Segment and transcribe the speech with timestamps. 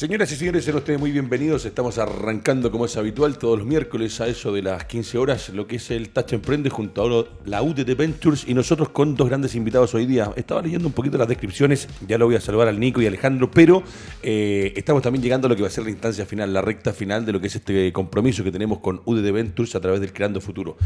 [0.00, 1.66] Señoras y señores, sean ustedes muy bienvenidos.
[1.66, 5.66] Estamos arrancando como es habitual todos los miércoles a eso de las 15 horas, lo
[5.66, 9.54] que es el Touch Emprende junto a la UTT Ventures y nosotros con dos grandes
[9.54, 10.32] invitados hoy día.
[10.36, 13.50] Estaba leyendo un poquito las descripciones, ya lo voy a saludar al Nico y Alejandro,
[13.50, 13.82] pero
[14.22, 16.94] eh, estamos también llegando a lo que va a ser la instancia final, la recta
[16.94, 20.14] final de lo que es este compromiso que tenemos con UTT Ventures a través del
[20.14, 20.78] Creando Futuro.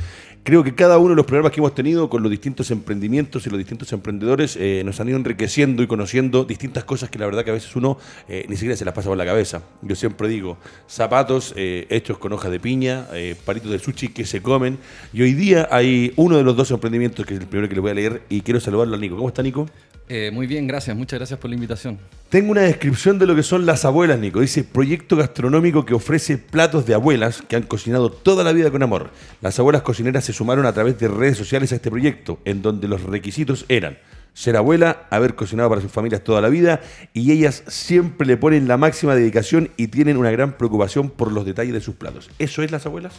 [0.43, 3.51] Creo que cada uno de los programas que hemos tenido con los distintos emprendimientos y
[3.51, 7.45] los distintos emprendedores eh, nos han ido enriqueciendo y conociendo distintas cosas que la verdad
[7.45, 7.97] que a veces uno
[8.29, 9.63] eh, ni siquiera se las pasa por la cabeza.
[9.83, 10.59] Yo siempre digo,
[10.89, 14.79] zapatos eh, hechos con hojas de piña, eh, palitos de sushi que se comen.
[15.13, 17.81] Y hoy día hay uno de los dos emprendimientos, que es el primero que le
[17.81, 19.17] voy a leer, y quiero saludarlo a Nico.
[19.17, 19.67] ¿Cómo está, Nico?
[20.09, 20.95] Eh, muy bien, gracias.
[20.97, 21.99] Muchas gracias por la invitación.
[22.29, 24.41] Tengo una descripción de lo que son las abuelas, Nico.
[24.41, 28.83] Dice, proyecto gastronómico que ofrece platos de abuelas que han cocinado toda la vida con
[28.83, 29.11] amor.
[29.41, 32.89] Las abuelas cocineras se sumaron a través de redes sociales a este proyecto, en donde
[32.89, 33.97] los requisitos eran
[34.35, 36.83] ser abuela, haber cocinado para sus familias toda la vida
[37.13, 41.47] y ellas siempre le ponen la máxima dedicación y tienen una gran preocupación por los
[41.47, 42.29] detalles de sus platos.
[42.39, 43.15] ¿Eso es las abuelas?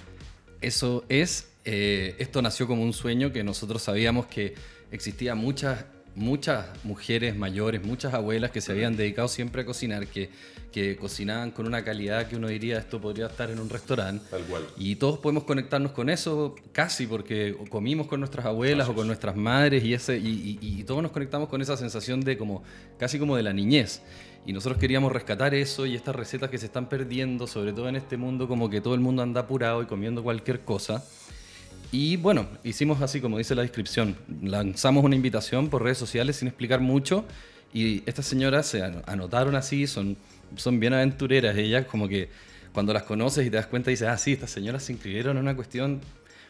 [0.61, 1.49] Eso es.
[1.63, 4.53] eh, esto nació como un sueño que nosotros sabíamos que
[4.91, 10.30] existía muchas, muchas mujeres mayores, muchas abuelas que se habían dedicado siempre a cocinar, que,
[10.71, 14.25] que cocinaban con una calidad que uno diría esto podría estar en un restaurante.
[14.31, 14.63] Tal cual.
[14.77, 19.36] Y todos podemos conectarnos con eso casi porque comimos con nuestras abuelas o con nuestras
[19.36, 22.63] madres y, ese, y, y- y todos nos conectamos con esa sensación de como
[22.97, 24.02] casi como de la niñez.
[24.47, 27.95] Y nosotros queríamos rescatar eso y estas recetas que se están perdiendo, sobre todo en
[27.95, 31.03] este mundo como que todo el mundo anda apurado y comiendo cualquier cosa.
[31.97, 36.49] Y bueno, hicimos así como dice la descripción, lanzamos una invitación por redes sociales sin
[36.49, 37.23] explicar mucho
[37.73, 40.17] y estas señoras se an- anotaron así, son,
[40.58, 42.27] son bien aventureras, ellas como que
[42.73, 45.43] cuando las conoces y te das cuenta dices, ah, sí, estas señoras se inscribieron en
[45.43, 46.02] una cuestión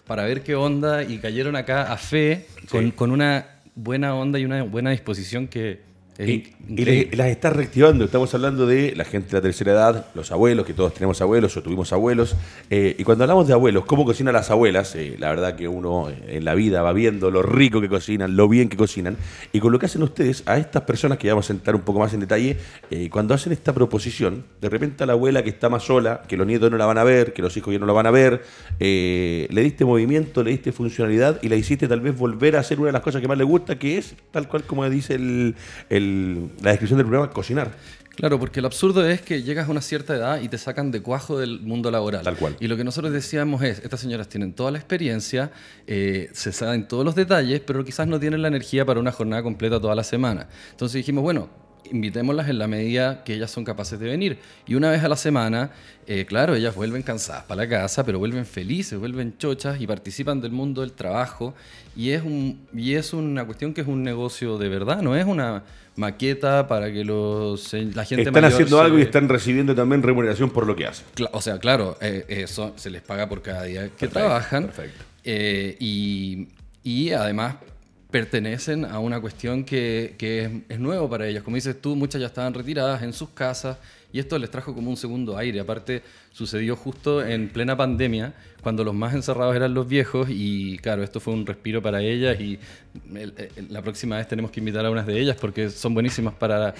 [0.08, 4.46] para ver qué onda y cayeron acá a fe con, con una buena onda y
[4.46, 5.81] una buena disposición que
[6.18, 8.06] Y, las está reactivando.
[8.06, 11.58] Estamos hablando de la gente de la tercera edad, los abuelos, que todos tenemos abuelos
[11.58, 12.36] o tuvimos abuelos.
[12.70, 16.09] Eh, y cuando hablamos de abuelos, cómo cocinan las abuelas, eh, la verdad que uno
[16.09, 19.18] eh, en la vida va viendo lo rico que cocinan, lo bien que cocinan.
[19.52, 22.00] Y con lo que hacen ustedes a estas personas que vamos a entrar un poco
[22.00, 22.58] más en detalle,
[22.92, 26.38] eh, cuando hacen esta proposición, de repente a la abuela que está más sola, que
[26.38, 28.12] los nietos no la van a ver, que los hijos ya no la van a
[28.12, 28.42] ver,
[28.80, 32.88] le diste movimiento, le diste funcionalidad y la hiciste tal vez volver a hacer una
[32.88, 35.56] de las cosas que más le gusta, que es tal cual como dice el-
[35.90, 37.72] el- la descripción del programa, cocinar.
[38.16, 41.02] Claro, porque el absurdo es que llegas a una cierta edad y te sacan de
[41.02, 42.24] cuajo del mundo laboral.
[42.24, 42.56] Tal cual.
[42.62, 45.52] Y lo que nosotros decíamos es, estas señoras tienen toda la experiencia,
[45.86, 49.44] eh, se saben todos los detalles, pero quizás no tienen la energía para una jornada
[49.44, 50.48] completa toda la semana.
[50.72, 51.50] Entonces dijimos, bueno,
[51.92, 54.40] invitémoslas en la medida que ellas son capaces de venir.
[54.66, 55.72] Y una vez a la semana,
[56.08, 60.40] eh, claro, ellas vuelven cansadas para la casa, pero vuelven felices, vuelven chochas y participan
[60.40, 61.54] del mundo del trabajo.
[61.98, 65.26] Y es, un, y es una cuestión que es un negocio de verdad, no es
[65.26, 65.64] una
[65.96, 69.74] maqueta para que los, eh, la gente Están mayor haciendo se- algo y están recibiendo
[69.76, 71.06] también remuneración por lo que hacen.
[71.32, 74.66] O sea, claro, eh, eso se les paga por cada día que Perfecto, trabajan.
[74.66, 75.04] perfecto.
[75.24, 76.48] Eh, y,
[76.84, 77.56] y además
[78.12, 81.44] pertenecen a una cuestión que, que es, es nuevo para ellas.
[81.44, 83.78] Como dices tú, muchas ya estaban retiradas en sus casas
[84.14, 85.60] y esto les trajo como un segundo aire.
[85.60, 86.02] Aparte,
[86.40, 91.22] sucedió justo en plena pandemia, cuando los más encerrados eran los viejos y claro, esto
[91.22, 92.59] fue un respiro para ellas y
[93.69, 96.73] la próxima vez tenemos que invitar a unas de ellas porque son buenísimas para,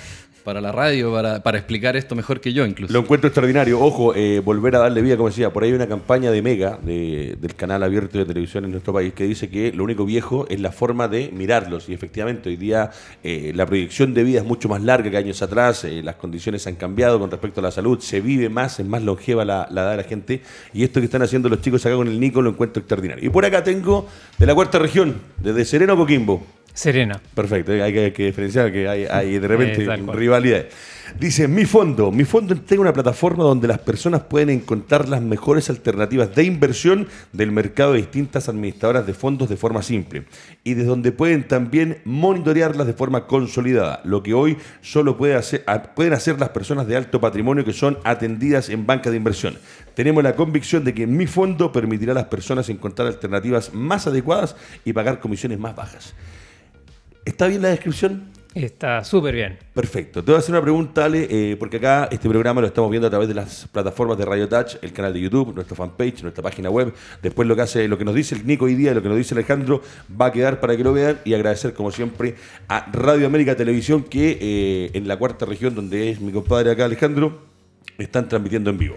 [0.43, 2.91] para la radio, para, para explicar esto mejor que yo incluso.
[2.93, 3.79] Lo encuentro extraordinario.
[3.79, 6.77] Ojo, eh, volver a darle vida, como decía, por ahí hay una campaña de Mega,
[6.83, 10.45] de- del canal abierto de televisión en nuestro país, que dice que lo único viejo
[10.49, 11.87] es la forma de mirarlos.
[11.89, 12.91] Y efectivamente, hoy día
[13.23, 16.66] eh, la proyección de vida es mucho más larga que años atrás, eh, las condiciones
[16.67, 19.83] han cambiado con respecto a la salud, se vive más, es más longeva la, la
[19.83, 20.41] edad de la gente.
[20.73, 23.25] Y esto que están haciendo los chicos acá con el Nico lo encuentro extraordinario.
[23.25, 26.46] Y por acá tengo de la cuarta región, desde Sereno Coquimbo.
[26.75, 27.19] Serena.
[27.33, 29.83] Perfecto, hay que, hay que diferenciar que hay, hay de repente
[30.13, 30.66] Eh, rivalidades.
[31.19, 35.69] Dice, mi fondo, mi fondo entrega una plataforma donde las personas pueden encontrar las mejores
[35.69, 40.25] alternativas de inversión del mercado de distintas administradoras de fondos de forma simple
[40.63, 45.63] y desde donde pueden también monitorearlas de forma consolidada, lo que hoy solo puede hacer,
[45.67, 49.57] a- pueden hacer las personas de alto patrimonio que son atendidas en banca de inversión.
[49.93, 54.55] Tenemos la convicción de que mi fondo permitirá a las personas encontrar alternativas más adecuadas
[54.83, 56.13] y pagar comisiones más bajas.
[57.25, 58.35] ¿Está bien la descripción?
[58.53, 59.57] Está súper bien.
[59.73, 60.23] Perfecto.
[60.23, 63.07] Te voy a hacer una pregunta, Ale, eh, porque acá este programa lo estamos viendo
[63.07, 66.41] a través de las plataformas de Radio Touch, el canal de YouTube, nuestra fanpage, nuestra
[66.41, 66.93] página web.
[67.22, 69.17] Después lo que hace, lo que nos dice el Nico hoy día, lo que nos
[69.17, 72.35] dice Alejandro, va a quedar para que lo vean y agradecer como siempre
[72.69, 76.85] a Radio América Televisión que eh, en la cuarta región donde es mi compadre acá
[76.85, 77.41] Alejandro
[77.97, 78.95] están transmitiendo en vivo.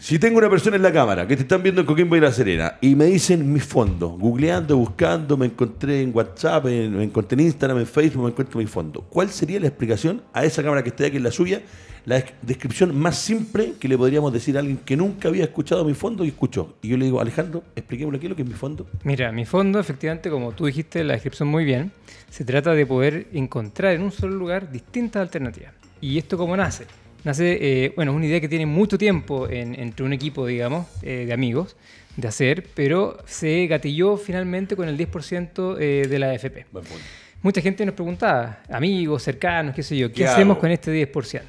[0.00, 2.30] Si tengo una persona en la cámara que te están viendo en Coquimbo y La
[2.30, 7.46] Serena y me dicen mis fondos, googleando, buscando, me encontré en WhatsApp, me encontré en
[7.48, 9.02] Instagram, en Facebook, me encuentro mis fondos.
[9.10, 11.62] ¿Cuál sería la explicación a esa cámara que está aquí en la suya?
[12.04, 15.84] La desc- descripción más simple que le podríamos decir a alguien que nunca había escuchado
[15.84, 16.76] mi fondo y escuchó.
[16.80, 18.86] Y yo le digo, Alejandro, expliquémosle aquí lo que es mi fondo.
[19.02, 21.90] Mira, mi fondo, efectivamente, como tú dijiste la descripción muy bien,
[22.30, 25.72] se trata de poder encontrar en un solo lugar distintas alternativas.
[26.00, 26.86] ¿Y esto cómo nace?
[27.28, 30.86] Nace, eh, bueno, es una idea que tiene mucho tiempo en- entre un equipo, digamos,
[31.02, 31.76] eh, de amigos
[32.16, 36.64] de hacer, pero se gatilló finalmente con el 10% eh, de la AFP.
[36.72, 37.04] Buen punto.
[37.42, 40.60] Mucha gente nos preguntaba, amigos, cercanos, qué sé yo, ¿qué ¿Qué hacemos hago?
[40.62, 41.42] con este 10%?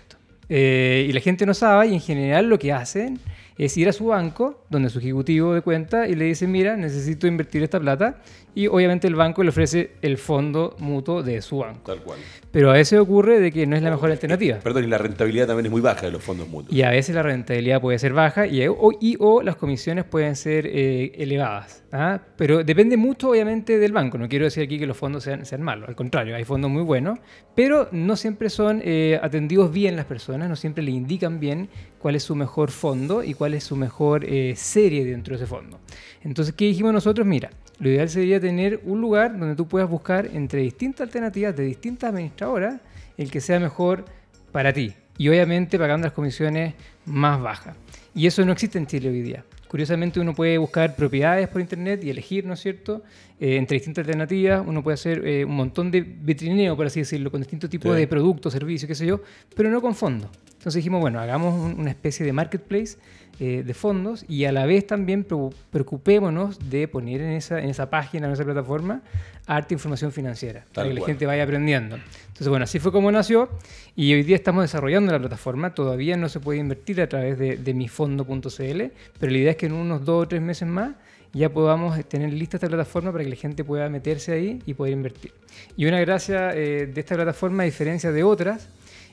[0.49, 3.17] Eh, y la gente no sabe y en general lo que hacen
[3.57, 7.25] es ir a su banco, donde su ejecutivo de cuenta, y le dice, mira, necesito
[7.27, 8.21] invertir esta plata.
[8.55, 11.81] Y obviamente el banco le ofrece el fondo mutuo de su banco.
[11.91, 12.19] Tal cual.
[12.51, 14.57] Pero a veces ocurre de que no es la mejor alternativa.
[14.59, 16.75] Perdón, y la rentabilidad también es muy baja de los fondos mutuos.
[16.75, 20.35] Y a veces la rentabilidad puede ser baja y o, y, o las comisiones pueden
[20.35, 21.83] ser eh, elevadas.
[21.91, 22.19] ¿ah?
[22.37, 24.17] Pero depende mucho, obviamente, del banco.
[24.17, 25.89] No quiero decir aquí que los fondos sean, sean malos.
[25.89, 27.19] Al contrario, hay fondos muy buenos,
[27.55, 31.69] pero no siempre son eh, atendidos bien las personas, no siempre le indican bien
[31.99, 35.47] cuál es su mejor fondo y cuál es su mejor eh, serie dentro de ese
[35.47, 35.79] fondo.
[36.23, 37.27] Entonces, ¿qué dijimos nosotros?
[37.27, 41.63] Mira, lo ideal sería tener un lugar donde tú puedas buscar entre distintas alternativas de
[41.63, 42.81] distintas administradoras
[43.17, 44.05] el que sea mejor
[44.51, 44.93] para ti.
[45.17, 46.73] Y obviamente pagando las comisiones
[47.05, 47.75] más bajas.
[48.15, 49.43] Y eso no existe en Chile hoy día.
[49.67, 53.03] Curiosamente uno puede buscar propiedades por internet y elegir, ¿no es cierto?,
[53.41, 54.61] Eh, entre distintas alternativas.
[54.67, 57.99] Uno puede hacer eh, un montón de vitrineo, por así decirlo, con distintos tipos Sí.
[58.01, 59.21] de productos, servicios, qué sé yo,
[59.55, 60.29] pero no con fondos.
[60.57, 62.97] Entonces dijimos, bueno, hagamos un- una especie de marketplace
[63.39, 67.69] eh, de fondos y a la vez también preo- preocupémonos de poner en esa, en
[67.69, 69.01] esa página, en esa plataforma,
[69.47, 71.95] harta información financiera, Tal para que la gente vaya aprendiendo.
[72.27, 73.49] Entonces, bueno, así fue como nació
[73.95, 75.73] y hoy día estamos desarrollando la plataforma.
[75.73, 78.81] Todavía no se puede invertir a través de, de mifondo.cl,
[79.19, 80.91] pero la idea es que en unos dos o tres meses más
[81.33, 84.93] ya podamos tener lista esta plataforma para que la gente pueda meterse ahí y poder
[84.93, 85.31] invertir.
[85.77, 88.67] Y una gracia eh, de esta plataforma, a diferencia de otras,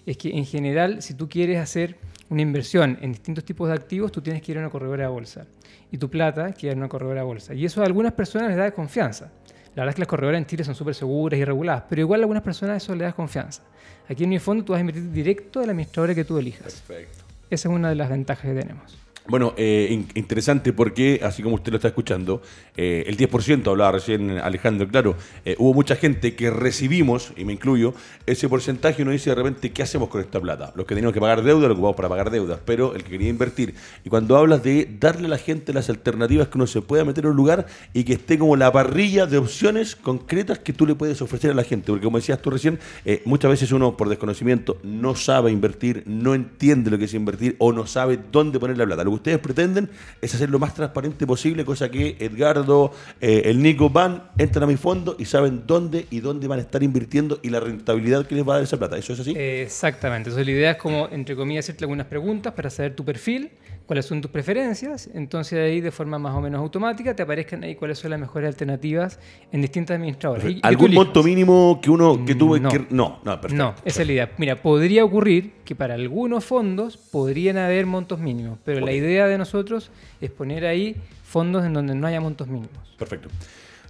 [0.06, 1.96] es que en general, si tú quieres hacer
[2.28, 5.11] una inversión en distintos tipos de activos, tú tienes que ir a una corredora de
[5.11, 5.46] bolsa.
[5.90, 7.55] Y tu plata queda en una corredora de bolsa.
[7.55, 9.31] Y eso a algunas personas les da confianza.
[9.75, 12.20] La verdad es que las corredoras en Chile son súper seguras y reguladas, pero igual
[12.20, 13.62] a algunas personas eso le da confianza.
[14.08, 16.82] Aquí en mi fondo tú vas a invertir directo de la administradora que tú elijas.
[16.87, 17.25] Perfecto.
[17.50, 19.06] Esa es una de las ventajas que tenemos.
[19.28, 22.43] Bueno, eh, in- interesante porque, así como usted lo está escuchando,
[22.76, 27.52] eh, el 10%, hablaba recién Alejandro, claro, eh, hubo mucha gente que recibimos, y me
[27.55, 27.93] incluyo,
[28.25, 30.73] ese porcentaje y uno dice de repente, ¿qué hacemos con esta plata?
[30.76, 33.28] Los que teníamos que pagar deuda, lo ocupamos para pagar deudas, pero el que quería
[33.28, 33.75] invertir.
[34.05, 37.25] Y cuando hablas de darle a la gente las alternativas que uno se pueda meter
[37.25, 40.94] en un lugar y que esté como la parrilla de opciones concretas que tú le
[40.94, 44.08] puedes ofrecer a la gente, porque como decías tú recién, eh, muchas veces uno por
[44.08, 48.78] desconocimiento no sabe invertir, no entiende lo que es invertir o no sabe dónde poner
[48.78, 49.02] la plata.
[49.17, 49.91] Ustedes pretenden
[50.21, 54.67] es hacer lo más transparente posible, cosa que Edgardo, eh, el Nico van, entran a
[54.67, 58.35] mi fondo y saben dónde y dónde van a estar invirtiendo y la rentabilidad que
[58.35, 58.97] les va a dar esa plata.
[58.97, 59.35] ¿Eso es así?
[59.37, 60.31] Exactamente.
[60.31, 63.51] Entonces la idea es como, entre comillas, hacerte algunas preguntas para saber tu perfil,
[63.87, 65.09] cuáles son tus preferencias.
[65.15, 68.49] Entonces ahí de forma más o menos automática te aparezcan ahí cuáles son las mejores
[68.49, 69.19] alternativas
[69.52, 70.45] en distintas administradoras.
[70.50, 72.69] Y- ¿Algún monto mínimo que uno que tuve No.
[72.69, 73.57] que no, no, perfecto.
[73.64, 74.33] No, esa es la idea.
[74.38, 79.38] Mira, podría ocurrir que para algunos fondos podrían haber montos mínimos, pero la idea de
[79.38, 79.90] nosotros
[80.21, 82.71] es poner ahí fondos en donde no haya montos mínimos.
[82.99, 83.28] Perfecto.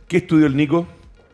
[0.08, 0.86] ¿Qué estudió el Nico?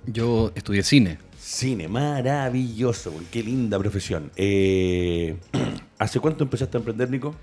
[0.07, 1.19] Yo estudié cine.
[1.39, 4.31] Cine, maravilloso, güey, qué linda profesión.
[4.37, 5.37] Eh,
[5.99, 7.35] ¿Hace cuánto empezaste a emprender, Nico?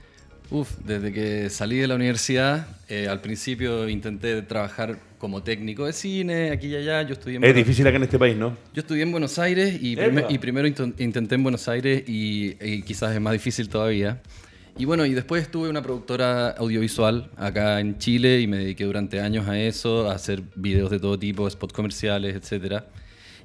[0.51, 5.93] Uf, desde que salí de la universidad, eh, al principio intenté trabajar como técnico de
[5.93, 7.03] cine, aquí y allá.
[7.03, 8.57] Yo estudié en, Es Buenos- difícil acá en este país, ¿no?
[8.73, 10.05] yo estudié en Buenos Aires y, Epa.
[10.05, 14.21] prime- y primero inten- intenté en Buenos Aires y, y quizás es más difícil todavía.
[14.77, 19.19] Y bueno, y después estuve una productora audiovisual acá en Chile y me dediqué durante
[19.19, 22.85] años a eso, a hacer videos de todo tipo, spots comerciales, etcétera.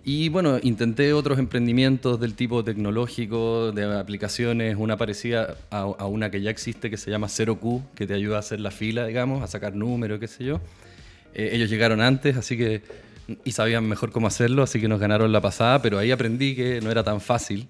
[0.07, 6.43] Y bueno, intenté otros emprendimientos del tipo tecnológico, de aplicaciones, una parecida a, una que
[6.43, 9.47] ya existe que se llama 0Q, que te ayuda a hacer la fila, digamos, a
[9.47, 10.61] sacar números, qué sé yo.
[11.33, 12.83] Eh, ellos llegaron antes, así que
[13.45, 16.83] y sabían mejor cómo hacerlo, así que nos ganaron la pasada, pero ahí aprendí que
[16.83, 17.69] no era tan fácil.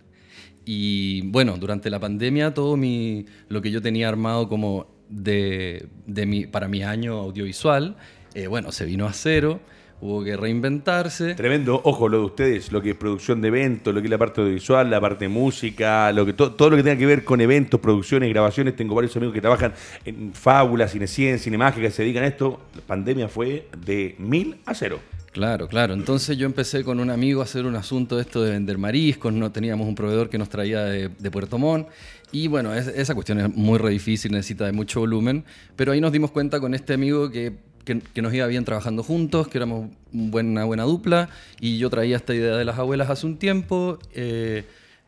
[0.65, 6.27] Y bueno, durante la pandemia todo mi, lo que yo tenía armado como de, de
[6.27, 7.97] mi, para mi año audiovisual,
[8.35, 9.61] eh, bueno, se vino a cero,
[10.05, 11.35] hubo que reinventarse.
[11.35, 14.19] Tremendo, ojo, lo de ustedes, lo que es producción de eventos, lo que es la
[14.19, 17.25] parte audiovisual, la parte de música, lo que to- todo lo que tenga que ver
[17.25, 18.77] con eventos, producciones, grabaciones.
[18.77, 19.73] Tengo varios amigos que trabajan
[20.05, 22.61] en Fábula, Cinecien, Cinemágica, que se dedican a esto.
[22.75, 25.01] La pandemia fue de mil a cero.
[25.33, 25.95] Claro, claro.
[25.95, 29.33] Entonces yo empecé con un amigo a hacer un asunto de esto de vender mariscos.
[29.33, 31.89] No teníamos un proveedor que nos traía de, de Puerto Montt.
[32.31, 35.45] Y bueno, esa cuestión es muy re difícil, necesita de mucho volumen,
[35.77, 37.53] pero ahí nos dimos cuenta con este amigo que,
[37.85, 41.29] que, nos iba bien trabajando juntos, que éramos una buena dupla,
[41.61, 43.99] y yo traía esta idea de las abuelas hace un tiempo.
[44.15, 44.65] Eh,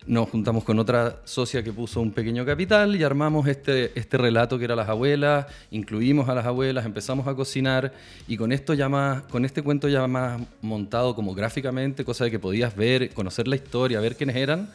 [0.06, 4.56] nos juntamos con otra socia que puso un pequeño capital y armamos este, este relato
[4.56, 7.92] que era las abuelas, incluimos a las abuelas, empezamos a cocinar
[8.28, 12.30] y con esto ya más, con este cuento ya más montado como gráficamente, cosa de
[12.30, 14.70] que podías ver, conocer la historia, ver quiénes eran,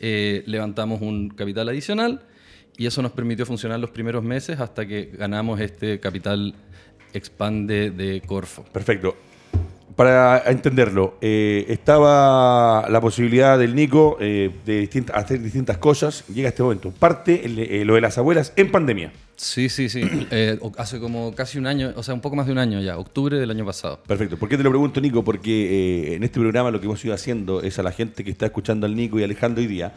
[0.00, 2.22] eh, levantamos un capital adicional
[2.76, 6.54] y eso nos permitió funcionar los primeros meses hasta que ganamos este capital
[7.12, 8.64] expande de Corfo.
[8.64, 9.16] Perfecto
[9.96, 16.24] para entenderlo, eh, estaba la posibilidad del Nico eh, de hacer distintas cosas.
[16.28, 16.90] Llega este momento.
[16.90, 19.12] Parte eh, lo de las abuelas en pandemia.
[19.36, 20.02] Sí, sí, sí.
[20.78, 23.38] hace como casi un año, o sea, un poco más de un año ya, octubre
[23.38, 24.00] del año pasado.
[24.06, 24.36] Perfecto.
[24.36, 25.24] ¿Por qué te lo pregunto, Nico?
[25.24, 28.46] Porque en este programa lo que hemos ido haciendo es a la gente que está
[28.46, 29.94] escuchando al Nico y Alejandro hoy día,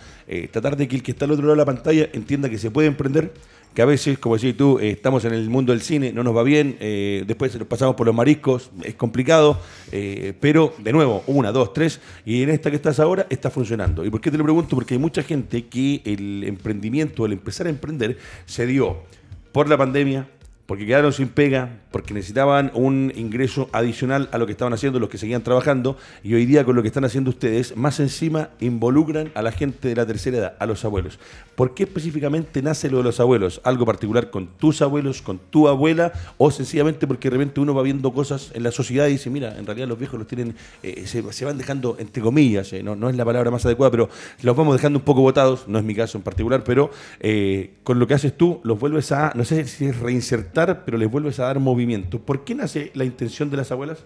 [0.52, 2.72] tratar de que el que está al otro lado de la pantalla entienda que se
[2.72, 3.34] puede emprender
[3.76, 6.36] que a veces, como decís tú, eh, estamos en el mundo del cine, no nos
[6.36, 9.60] va bien, eh, después nos pasamos por los mariscos, es complicado,
[9.92, 14.06] eh, pero de nuevo, una, dos, tres, y en esta que estás ahora está funcionando.
[14.06, 14.78] ¿Y por qué te lo pregunto?
[14.78, 19.04] Porque hay mucha gente que el emprendimiento, el empezar a emprender, se dio
[19.52, 20.30] por la pandemia,
[20.66, 25.10] porque quedaron sin pega, porque necesitaban un ingreso adicional a lo que estaban haciendo los
[25.10, 29.32] que seguían trabajando, y hoy día con lo que están haciendo ustedes, más encima involucran
[29.36, 31.20] a la gente de la tercera edad, a los abuelos.
[31.56, 33.62] ¿Por qué específicamente nace lo de los abuelos?
[33.64, 37.84] ¿Algo particular con tus abuelos, con tu abuela, o sencillamente porque de repente uno va
[37.84, 41.06] viendo cosas en la sociedad y dice, mira, en realidad los viejos los tienen, eh,
[41.06, 44.10] se, van dejando, entre comillas, eh, no, es la palabra más adecuada, pero
[44.42, 48.00] los vamos dejando un poco votados, no es mi caso en particular, pero eh, con
[48.00, 51.40] lo que haces tú, los vuelves a, no sé si es reinsertar, pero les vuelves
[51.40, 52.20] a dar movimiento.
[52.20, 54.00] ¿Por qué nace la intención de las abuelas?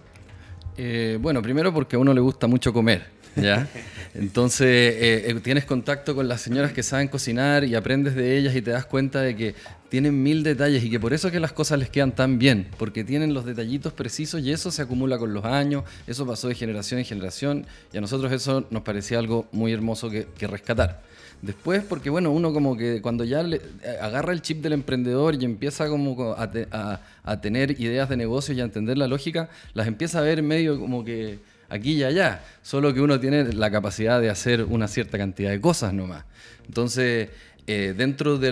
[0.76, 3.68] Eh, bueno, primero porque a uno le gusta mucho comer, ¿ya?
[4.14, 8.56] Entonces eh, eh, tienes contacto con las señoras que saben cocinar y aprendes de ellas
[8.56, 9.54] y te das cuenta de que
[9.90, 12.68] tienen mil detalles y que por eso es que las cosas les quedan tan bien,
[12.78, 16.54] porque tienen los detallitos precisos y eso se acumula con los años, eso pasó de
[16.54, 21.02] generación en generación y a nosotros eso nos parecía algo muy hermoso que rescatar.
[21.42, 25.40] Después, porque bueno, uno como que cuando ya le, eh, agarra el chip del emprendedor
[25.40, 30.18] y empieza como a, tener ideas de negocio y a entender la lógica, las empieza
[30.18, 31.38] a ver medio como que
[31.70, 32.44] aquí y allá.
[32.62, 36.24] Solo que uno tiene la capacidad de hacer una cierta cantidad de cosas nomás.
[36.66, 37.30] Entonces,
[37.72, 38.50] eh, dentro de,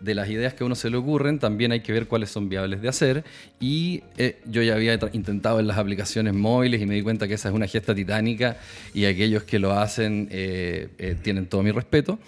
[0.00, 2.48] de, las ideas que a uno se le ocurren, también hay que ver cuáles son
[2.48, 3.22] viables de hacer.
[3.60, 7.34] Y eh, yo ya había intentado en las aplicaciones móviles y me di cuenta que
[7.34, 8.56] esa es una gesta titánica
[8.94, 12.18] y aquellos que lo hacen eh, tienen todo mi respeto.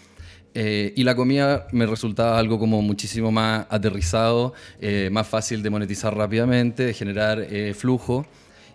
[0.54, 4.54] y la comida me resultaba algo como muchísimo más aterrizado,
[5.10, 7.44] más fácil de monetizar rápidamente, de generar
[7.74, 8.24] flujo.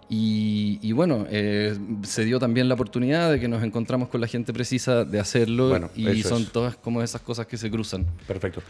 [0.08, 4.54] Y, bueno, eh, se dio también la oportunidad de que nos encontramos con la gente
[4.54, 8.06] precisa de hacerlo y son todas como esas cosas que se cruzan.
[8.28, 8.62] Perfecto.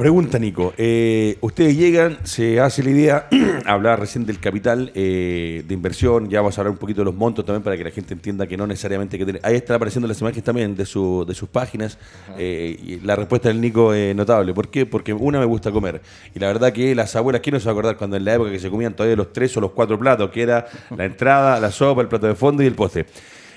[0.00, 0.72] Pregunta, Nico.
[0.78, 3.28] Eh, ustedes llegan, se hace la idea,
[3.66, 7.14] hablar recién del capital eh, de inversión, ya vamos a hablar un poquito de los
[7.14, 9.42] montos también para que la gente entienda que no necesariamente que tener.
[9.44, 11.98] Ahí están apareciendo las imágenes también de, su, de sus páginas.
[12.38, 14.54] Eh, y la respuesta del Nico es notable.
[14.54, 14.86] ¿Por qué?
[14.86, 16.00] Porque una me gusta comer.
[16.34, 18.36] Y la verdad que las abuelas, ¿quién no se va a acordar cuando en la
[18.36, 20.30] época que se comían todavía los tres o los cuatro platos?
[20.30, 20.66] Que era
[20.96, 23.04] la entrada, la sopa, el plato de fondo y el postre.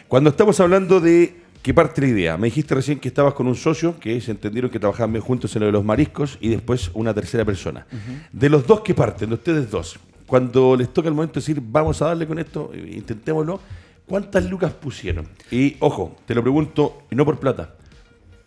[0.09, 2.37] Cuando estamos hablando de ¿Qué parte la idea?
[2.37, 5.55] Me dijiste recién que estabas con un socio, que se entendieron que trabajaban bien juntos
[5.55, 7.87] en lo de los mariscos, y después una tercera persona.
[8.33, 11.63] De los dos que parten, de ustedes dos, cuando les toca el momento de decir,
[11.65, 13.61] vamos a darle con esto, intentémoslo,
[14.05, 15.25] ¿cuántas lucas pusieron?
[15.51, 17.75] Y ojo, te lo pregunto, y no por plata,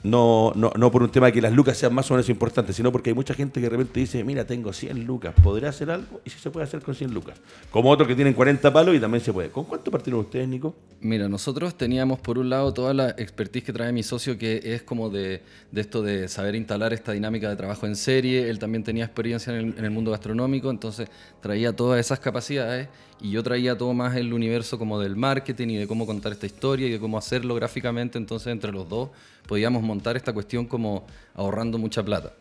[0.03, 2.93] no, no, por un tema de que las lucas sean más o menos importantes, sino
[2.93, 6.21] porque hay mucha gente que de repente dice, mira, tengo 100 lucas, ¿podré hacer algo?
[6.25, 7.41] Y si se puede hacer con 100 lucas.
[7.71, 9.49] Como otros que tienen 40 palos y también se puede.
[9.49, 10.75] ¿Con cuánto partieron ustedes, Nico?
[11.01, 14.83] Mira, nosotros teníamos por un lado toda la expertise que trae mi socio, que es
[14.83, 18.49] como de, de esto de saber instalar esta dinámica de trabajo en serie.
[18.49, 21.09] Él también tenía experiencia en el, en el mundo gastronómico, entonces
[21.41, 22.89] traía todas esas capacidades
[23.21, 26.47] y yo traía todo más el universo como del marketing y de cómo contar esta
[26.47, 29.11] historia y de cómo hacerlo gráficamente, entonces entre los dos
[29.47, 32.33] podíamos montar esta cuestión como ahorrando mucha plata.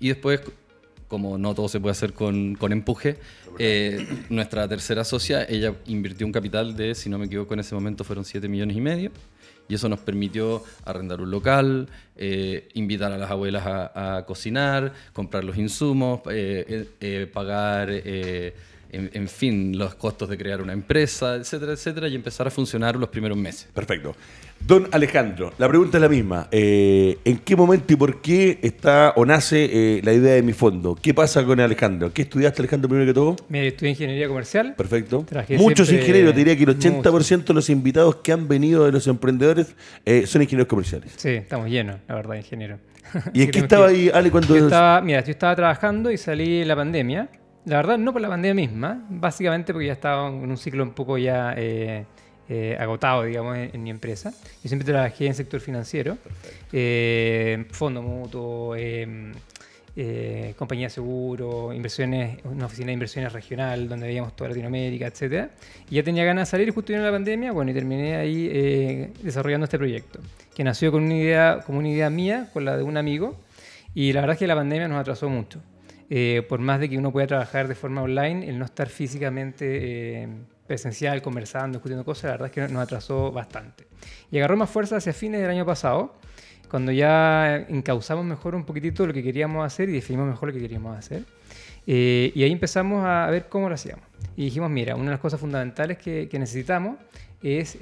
[0.00, 0.40] Y después,
[1.08, 3.18] como no todo se puede hacer con, con empuje,
[3.58, 7.74] eh, nuestra tercera socia, ella invirtió un capital de, si no me equivoco en ese
[7.74, 9.10] momento, fueron 7 millones y medio.
[9.68, 15.44] Y eso nos permitió arrendar un local, eh, invitar a las abuelas a, cocinar, comprar
[15.44, 17.90] los insumos, eh, pagar
[18.92, 22.96] en, en, fin, los costos de crear una empresa, etcétera, etcétera, y empezar a funcionar
[22.96, 23.68] los primeros meses.
[23.74, 24.14] Perfecto.
[24.66, 26.46] Don Alejandro, la pregunta es la misma.
[26.52, 30.52] Eh, ¿En qué momento y por qué está o nace eh, la idea de mi
[30.52, 30.96] fondo?
[31.00, 32.12] ¿Qué pasa con Alejandro?
[32.12, 33.36] ¿Qué estudiaste, Alejandro, primero que todo?
[33.48, 34.74] Mira, estudié ingeniería comercial.
[34.76, 35.26] Perfecto.
[35.58, 39.06] Muchos ingenieros, te diría que el 80% de los invitados que han venido de los
[39.08, 41.12] emprendedores eh, son ingenieros comerciales.
[41.16, 42.78] Sí, estamos llenos, la verdad, ingenieros.
[43.32, 44.56] ¿Y en qué estaba ahí, Ale, cuando...?
[44.56, 47.28] Yo estaba, mira, yo estaba trabajando y salí en la pandemia.
[47.64, 50.94] La verdad, no por la pandemia misma, básicamente porque ya estaba en un ciclo un
[50.94, 52.04] poco ya eh,
[52.48, 54.30] eh, agotado, digamos, en, mi empresa.
[54.62, 56.18] Yo siempre trabajé en sector financiero,
[56.72, 64.34] eh, fondo mutuo, eh, compañía de seguro, inversiones, una oficina de inversiones regional donde veíamos
[64.34, 65.50] toda Latinoamérica, etcétera.
[65.88, 69.64] Y ya tenía ganas de salir justo en la pandemia, bueno, y terminé ahí desarrollando
[69.64, 70.18] este proyecto,
[70.54, 73.36] que nació con una idea, como una idea mía, con la de un amigo,
[73.94, 75.60] y la verdad es que la pandemia nos atrasó mucho.
[76.14, 80.24] Eh, por más de que uno pueda trabajar de forma online, el no estar físicamente
[80.24, 80.28] eh,
[80.66, 83.86] presencial, conversando, discutiendo cosas, la verdad es que nos atrasó bastante.
[84.30, 86.14] Y agarró más fuerza hacia fines del año pasado,
[86.68, 90.60] cuando ya encauzamos mejor un poquitito lo que queríamos hacer y definimos mejor lo que
[90.60, 91.24] queríamos hacer.
[91.86, 94.04] Eh, y ahí empezamos a ver cómo lo hacíamos.
[94.36, 96.96] Y dijimos, mira, una de las cosas fundamentales que, que necesitamos
[97.42, 97.76] es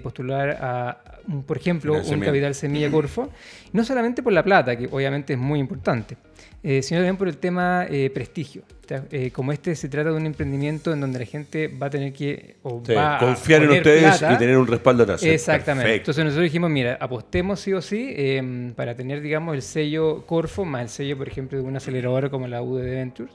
[0.00, 0.98] postular a,
[1.46, 3.30] por ejemplo, un capital semilla Corfo,
[3.72, 6.16] no solamente por la plata, que obviamente es muy importante,
[6.62, 8.62] eh, sino también por el tema eh, prestigio.
[9.10, 12.12] Eh, como este se trata de un emprendimiento en donde la gente va a tener
[12.12, 15.24] que confiar en ustedes y tener un respaldo atrás.
[15.24, 15.96] Exactamente.
[15.96, 20.64] Entonces nosotros dijimos, mira, apostemos sí o sí em, para tener, digamos, el sello Corfo
[20.64, 23.32] más el sello, por ejemplo, de una aceleradora como la UD Ventures.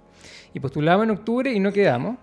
[0.54, 2.16] Y postulamos en octubre y no quedamos.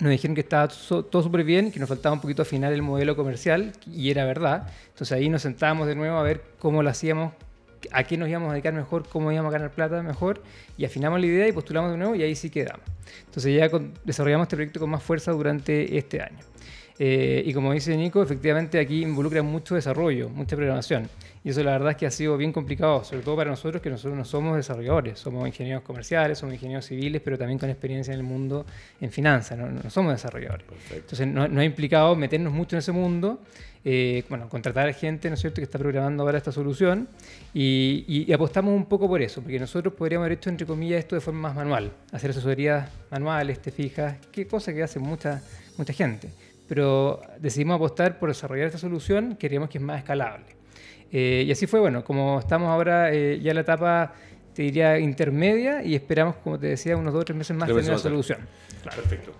[0.00, 3.16] Nos dijeron que estaba todo súper bien, que nos faltaba un poquito afinar el modelo
[3.16, 4.68] comercial, y era verdad.
[4.90, 7.32] Entonces ahí nos sentábamos de nuevo a ver cómo lo hacíamos
[7.92, 10.42] a qué nos íbamos a dedicar mejor, cómo íbamos a ganar plata mejor,
[10.76, 12.82] y afinamos la idea y postulamos de nuevo y ahí sí quedamos.
[13.26, 13.70] Entonces ya
[14.04, 16.38] desarrollamos este proyecto con más fuerza durante este año.
[16.98, 21.08] Eh, y como dice Nico, efectivamente aquí involucra mucho desarrollo, mucha programación.
[21.44, 23.88] Y eso la verdad es que ha sido bien complicado, sobre todo para nosotros, que
[23.88, 28.20] nosotros no somos desarrolladores, somos ingenieros comerciales, somos ingenieros civiles, pero también con experiencia en
[28.20, 28.66] el mundo
[29.00, 30.66] en finanzas, no, somos desarrolladores.
[30.90, 33.40] Entonces nos no ha implicado meternos mucho en ese mundo
[33.84, 37.08] eh, bueno, contratar gente, ¿no es cierto?, que está programando ahora esta solución
[37.54, 41.20] y, apostamos un poco por eso, porque nosotros podríamos haber hecho, entre comillas, esto de
[41.20, 45.42] forma más manual, hacer asesorías manuales, te fijas, qué cosa que hace mucha,
[45.76, 46.28] mucha gente.
[46.68, 50.44] Pero decidimos apostar por desarrollar esta solución, queríamos que es más escalable.
[51.10, 54.12] Eh, y así fue, bueno, como estamos ahora eh, ya en la etapa,
[54.52, 57.86] te diría, intermedia y esperamos, como te decía, unos dos o tres meses más tener
[57.86, 58.38] la solución.
[58.84, 59.32] Perfecto.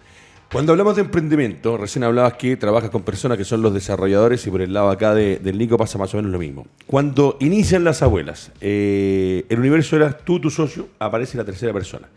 [0.50, 4.50] Cuando hablamos de emprendimiento, recién hablabas que trabajas con personas que son los desarrolladores y
[4.50, 6.66] por el lado acá del Nico pasa más o menos lo mismo.
[6.86, 12.08] Cuando inician las abuelas, eh, el universo eras tú, tu socio, aparece la tercera persona.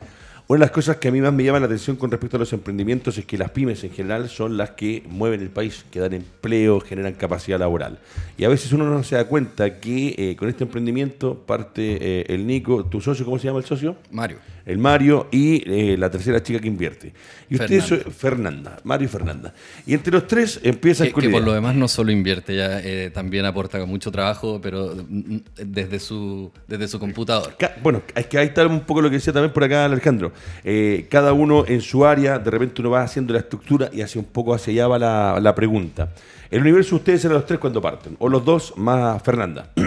[0.52, 2.40] Una de las cosas que a mí más me llaman la atención con respecto a
[2.42, 6.02] los emprendimientos es que las pymes en general son las que mueven el país, que
[6.02, 8.00] dan empleo, generan capacidad laboral.
[8.38, 12.26] Y a veces uno no se da cuenta que eh, con este emprendimiento parte eh,
[12.28, 13.96] el Nico, tu socio, ¿cómo se llama el socio?
[14.12, 14.40] Mario.
[14.72, 17.14] El Mario y eh, la tercera chica que invierte.
[17.50, 19.54] Y ustedes Fernanda, Mario y Fernanda.
[19.86, 22.82] Y entre los tres empieza que, que por lo demás no solo invierte, ya
[23.12, 27.56] también aporta mucho trabajo, pero mm, desde su, desde su computador.
[27.82, 30.32] Bueno, es que ahí está un poco lo que decía también por acá Alejandro.
[30.64, 34.20] Eh, cada uno en su área, de repente uno va haciendo la estructura y hacia
[34.20, 36.10] un poco hacia allá va la, pregunta.
[36.50, 39.72] El universo ustedes eran los tres cuando parten, o los dos más Fernanda.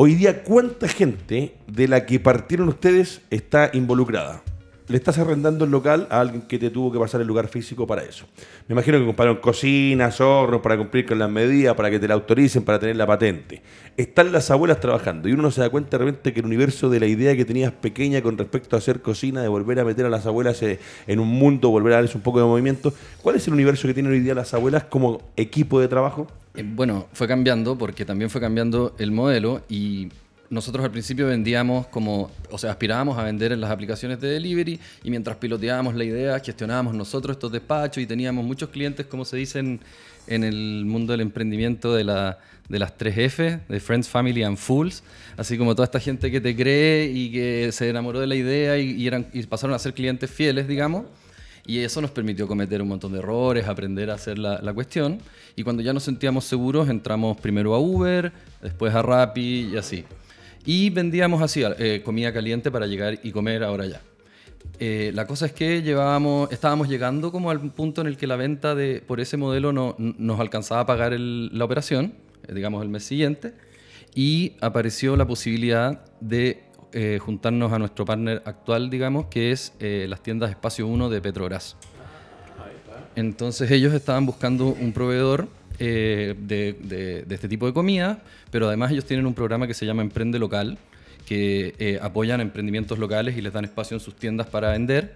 [0.00, 4.44] Hoy día, ¿cuánta gente de la que partieron ustedes está involucrada?
[4.88, 7.86] Le estás arrendando el local a alguien que te tuvo que pasar el lugar físico
[7.86, 8.24] para eso.
[8.66, 12.14] Me imagino que compraron cocinas, hornos para cumplir con las medidas, para que te la
[12.14, 13.62] autoricen, para tener la patente.
[13.96, 16.88] Están las abuelas trabajando y uno no se da cuenta de repente que el universo
[16.88, 20.06] de la idea que tenías pequeña con respecto a hacer cocina, de volver a meter
[20.06, 22.92] a las abuelas eh, en un mundo, volver a darles un poco de movimiento.
[23.22, 26.26] ¿Cuál es el universo que tienen hoy día las abuelas como equipo de trabajo?
[26.54, 30.08] Eh, bueno, fue cambiando porque también fue cambiando el modelo y
[30.50, 34.80] nosotros al principio vendíamos como, o sea, aspirábamos a vender en las aplicaciones de delivery
[35.04, 39.36] y mientras piloteábamos la idea, gestionábamos nosotros estos despachos y teníamos muchos clientes, como se
[39.36, 39.80] dice en,
[40.26, 45.02] el mundo del emprendimiento de, la, de las 3F, de Friends, Family and Fools,
[45.36, 48.78] así como toda esta gente que te cree y que se enamoró de la idea
[48.78, 51.04] y, eran, y pasaron a ser clientes fieles, digamos.
[51.66, 55.18] Y eso nos permitió cometer un montón de errores, aprender a hacer la, la, cuestión.
[55.54, 58.32] Y cuando ya nos sentíamos seguros, entramos primero a Uber,
[58.62, 60.04] después a Rappi y así.
[60.64, 64.00] Y vendíamos así, eh, comida caliente para llegar y comer ahora ya.
[64.80, 68.36] Eh, la cosa es que llevábamos, estábamos llegando como al punto en el que la
[68.36, 72.14] venta de, por ese modelo no, nos alcanzaba a pagar la operación,
[72.46, 73.54] eh, digamos el mes siguiente,
[74.14, 76.64] y apareció la posibilidad de
[77.20, 81.76] juntarnos a nuestro partner actual, digamos, que es las tiendas Espacio 1 de Petrobras.
[83.14, 89.04] Entonces ellos estaban buscando un proveedor eh, de, este tipo de comida, pero además ellos
[89.04, 90.78] tienen un programa que se llama Emprende Local,
[91.28, 95.14] que eh, apoyan emprendimientos locales y les dan espacio en sus tiendas para vender.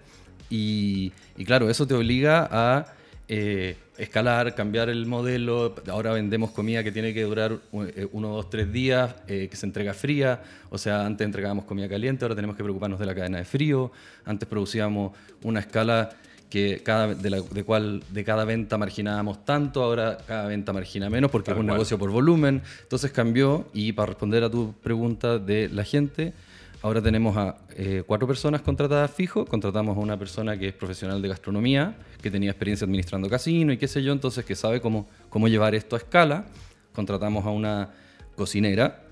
[0.50, 1.10] Y,
[1.46, 2.92] claro, eso te obliga a
[3.28, 5.74] eh, escalar, cambiar el modelo.
[5.88, 9.94] Ahora vendemos comida que tiene que durar eh, uno, dos, tres días, que se entrega
[9.94, 10.42] fría.
[10.68, 13.90] O sea, antes entregábamos comida caliente, ahora tenemos que preocuparnos de la cadena de frío.
[14.26, 16.10] Antes producíamos una escala
[16.52, 21.08] que cada, de, la, de, cual, de cada venta marginábamos tanto, ahora cada venta margina
[21.08, 21.76] menos porque Tal es un cual.
[21.76, 22.60] negocio por volumen.
[22.82, 26.34] Entonces cambió y para responder a tu pregunta de la gente,
[26.82, 31.22] ahora tenemos a eh, cuatro personas contratadas fijo, contratamos a una persona que es profesional
[31.22, 35.08] de gastronomía, que tenía experiencia administrando casino y qué sé yo, entonces que sabe cómo,
[35.30, 36.44] cómo llevar esto a escala.
[36.92, 37.88] Contratamos a una
[38.36, 39.04] cocinera,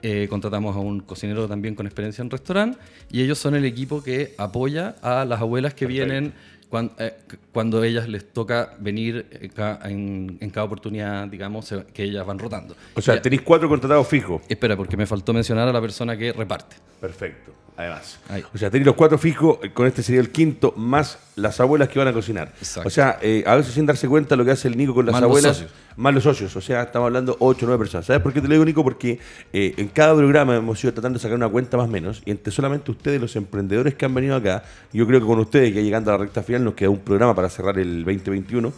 [0.00, 2.78] eh, contratamos a un cocinero también con experiencia en restaurante
[3.10, 6.06] y ellos son el equipo que apoya a las abuelas que Perfecto.
[6.06, 6.32] vienen
[6.70, 7.14] cuan- eh,
[7.52, 9.50] cuando ellas les toca venir eh,
[9.84, 12.74] en, en cada oportunidad, digamos, se- que ellas van rotando.
[12.94, 14.42] O sea, Ya- tenéis cuatro contratados fijos.
[14.48, 16.76] Espera, porque me faltó mencionar a la persona que reparte.
[17.00, 17.52] Perfecto.
[17.76, 18.18] Además.
[18.28, 18.42] Ahí.
[18.54, 21.90] O sea, tenéis los cuatro fijos, eh, con este sería el quinto, más las abuelas
[21.90, 22.52] que van a cocinar.
[22.58, 22.88] Exacto.
[22.88, 25.12] O sea, eh, a veces sin darse cuenta lo que hace el Nico con las
[25.12, 25.66] Más abuelas.
[25.96, 26.56] Más los socios.
[26.56, 28.06] O sea, estamos hablando ocho o nueve personas.
[28.06, 28.82] ¿Sabes por qué te lo digo, Nico?
[28.82, 29.18] Porque
[29.52, 32.22] eh, en cada programa hemos ido tratando de sacar una cuenta más o menos.
[32.24, 34.62] Y entre solamente ustedes, los emprendedores que han venido acá,
[34.92, 37.34] yo creo que con ustedes, ya llegando a la recta final, nos queda un programa
[37.34, 38.72] para cerrar el 2021.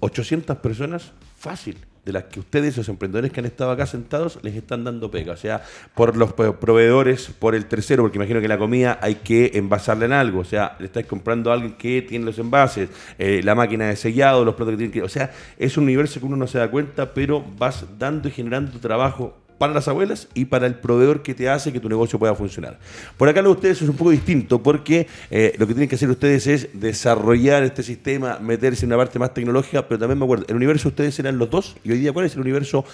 [0.00, 4.54] 800 personas, fácil, de las que ustedes, los emprendedores que han estado acá sentados, les
[4.54, 5.32] están dando pega.
[5.32, 5.62] O sea,
[5.94, 10.04] por los pro- proveedores, por el tercero, porque imagino que la comida hay que envasarla
[10.04, 10.40] en algo.
[10.40, 13.96] O sea, le estáis comprando a alguien que tiene los envases, eh, la máquina de
[13.96, 15.02] sellado, los platos que tienen que...
[15.02, 18.32] O sea, es un universo que uno no se da cuenta, pero vas dando y
[18.32, 22.18] generando trabajo para las abuelas y para el proveedor que te hace que tu negocio
[22.18, 22.78] pueda funcionar.
[23.16, 25.94] Por acá lo de ustedes es un poco distinto porque eh, lo que tienen que
[25.94, 30.24] hacer ustedes es desarrollar este sistema, meterse en una parte más tecnológica, pero también me
[30.24, 32.84] acuerdo, el universo ustedes eran los dos y hoy día ¿cuál es el universo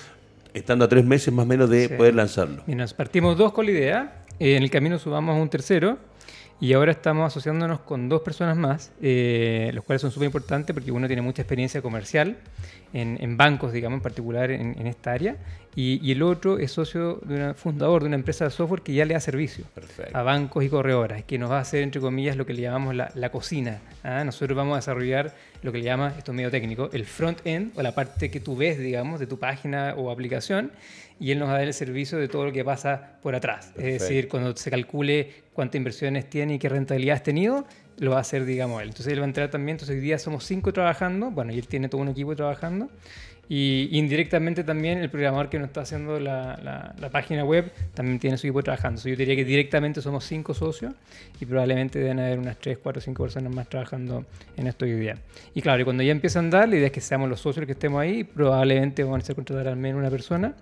[0.53, 1.94] estando a tres meses más o menos de Sí.
[1.94, 2.62] poder lanzarlo?
[2.66, 5.99] Y nos partimos dos con la idea, en el camino subamos a un tercero
[6.61, 10.92] y ahora estamos asociándonos con dos personas más, eh, los cuales son súper importantes porque
[10.92, 12.37] uno tiene mucha experiencia comercial
[12.92, 15.37] en, en bancos, digamos, en particular en, en esta área,
[15.77, 18.92] y, y el otro es socio, de una, fundador de una empresa de software que
[18.92, 20.16] ya le da servicio Perfecto.
[20.16, 22.94] a bancos y corredoras, que nos va a hacer, entre comillas, lo que le llamamos
[22.94, 23.81] la, la cocina.
[24.03, 24.25] ¿ah?
[24.25, 27.83] Nosotros vamos a desarrollar lo que le llama, esto es medio técnico, el front-end o
[27.83, 30.73] la parte que tú ves, digamos, de tu página o aplicación,
[31.21, 33.67] y él nos va a dar el servicio de todo lo que pasa por atrás.
[33.67, 33.87] Perfecto.
[33.89, 37.67] Es decir, cuando se calcule cuántas inversiones tiene y qué rentabilidad has tenido,
[37.99, 38.89] lo va a hacer, digamos, él.
[38.89, 41.69] Entonces él va a entrar también, entonces hoy día somos cinco trabajando, bueno, y él
[41.69, 42.89] tiene todo un equipo trabajando,
[43.53, 48.19] y indirectamente también el programador que nos está haciendo la, la- la página web también
[48.21, 49.01] tiene su equipo trabajando.
[49.01, 50.95] Entonces, yo diría que directamente somos cinco socios
[51.41, 54.25] y probablemente deben haber unas 3, 4, 5 personas más trabajando
[54.57, 55.17] en esto hoy día.
[55.53, 57.67] Y claro, y cuando ya empieza a andar, la idea es que seamos los socios
[57.67, 60.55] que estemos ahí, probablemente vamos a hacer contratar al menos una persona,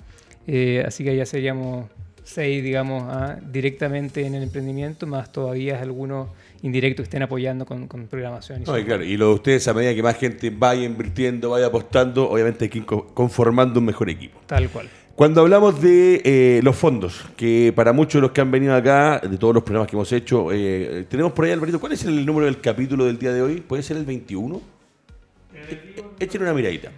[0.50, 1.86] Eh, así que ya seríamos
[2.24, 6.28] seis, digamos, ah, directamente en el emprendimiento, más todavía algunos
[6.62, 8.62] indirectos que estén apoyando con, con programación.
[8.62, 11.50] Y No, y claro, y lo de ustedes a medida que más gente vaya invirtiendo,
[11.50, 14.40] vaya apostando, obviamente hay que ir co- conformando un mejor equipo.
[14.46, 14.88] Tal cual.
[15.14, 19.20] Cuando hablamos de eh, los fondos, que para muchos de los que han venido acá,
[19.20, 22.24] de todos los programas que hemos hecho, eh, tenemos por ahí, Alvarito, ¿cuál es el
[22.24, 23.60] número del capítulo del día de hoy?
[23.60, 24.60] ¿Puede ser el 21?
[25.54, 26.90] Eh, Échenle una miradita.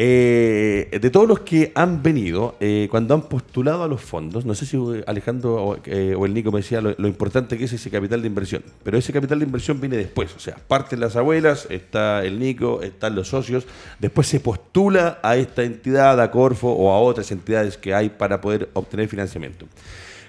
[0.00, 4.54] Eh, de todos los que han venido, eh, cuando han postulado a los fondos, no
[4.54, 7.90] sé si eh, Alejandro o, el Nico me decía lo, lo importante que es ese
[7.90, 11.66] capital de inversión, pero ese capital de inversión viene después, o sea, parten las abuelas,
[11.68, 13.66] está el Nico, están los socios,
[13.98, 18.40] después se postula a esta entidad, a Corfo o a otras entidades que hay para
[18.40, 19.66] poder obtener financiamiento.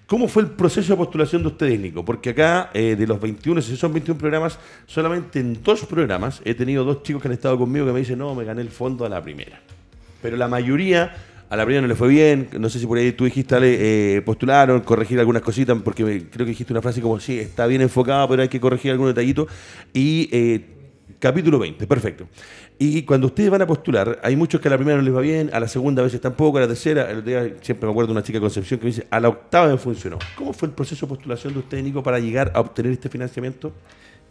[0.10, 2.04] ¿Cómo fue el proceso de postulación de ustedes, Nico?
[2.04, 6.56] Porque acá, eh, de los 21, si son 21 programas, solamente en dos programas he
[6.56, 9.06] tenido dos chicos que han estado conmigo que me dicen, no, me gané el fondo
[9.06, 9.62] a la primera.
[10.20, 11.16] Pero la mayoría,
[11.48, 12.50] a la primera no le fue bien.
[12.58, 16.44] No sé si por ahí tú dijiste, Ale, eh, postularon, corregir algunas cositas, porque creo
[16.44, 19.48] que dijiste una frase como, sí, está bien enfocado, pero hay que corregir algún detallito.
[19.94, 20.79] Y eh,
[21.20, 22.28] capítulo 20, perfecto.
[22.78, 25.22] Y cuando ustedes van a postular, hay muchos que a la primera no les va
[25.22, 27.08] bien, a la segunda a veces tampoco, a la tercera,
[27.62, 29.78] siempre me acuerdo de una chica de Concepción que me dice, a la octava me
[29.78, 30.18] funcionó.
[30.36, 33.74] ¿Cómo fue el proceso de postulación de usted, Nico, para llegar a obtener este financiamiento?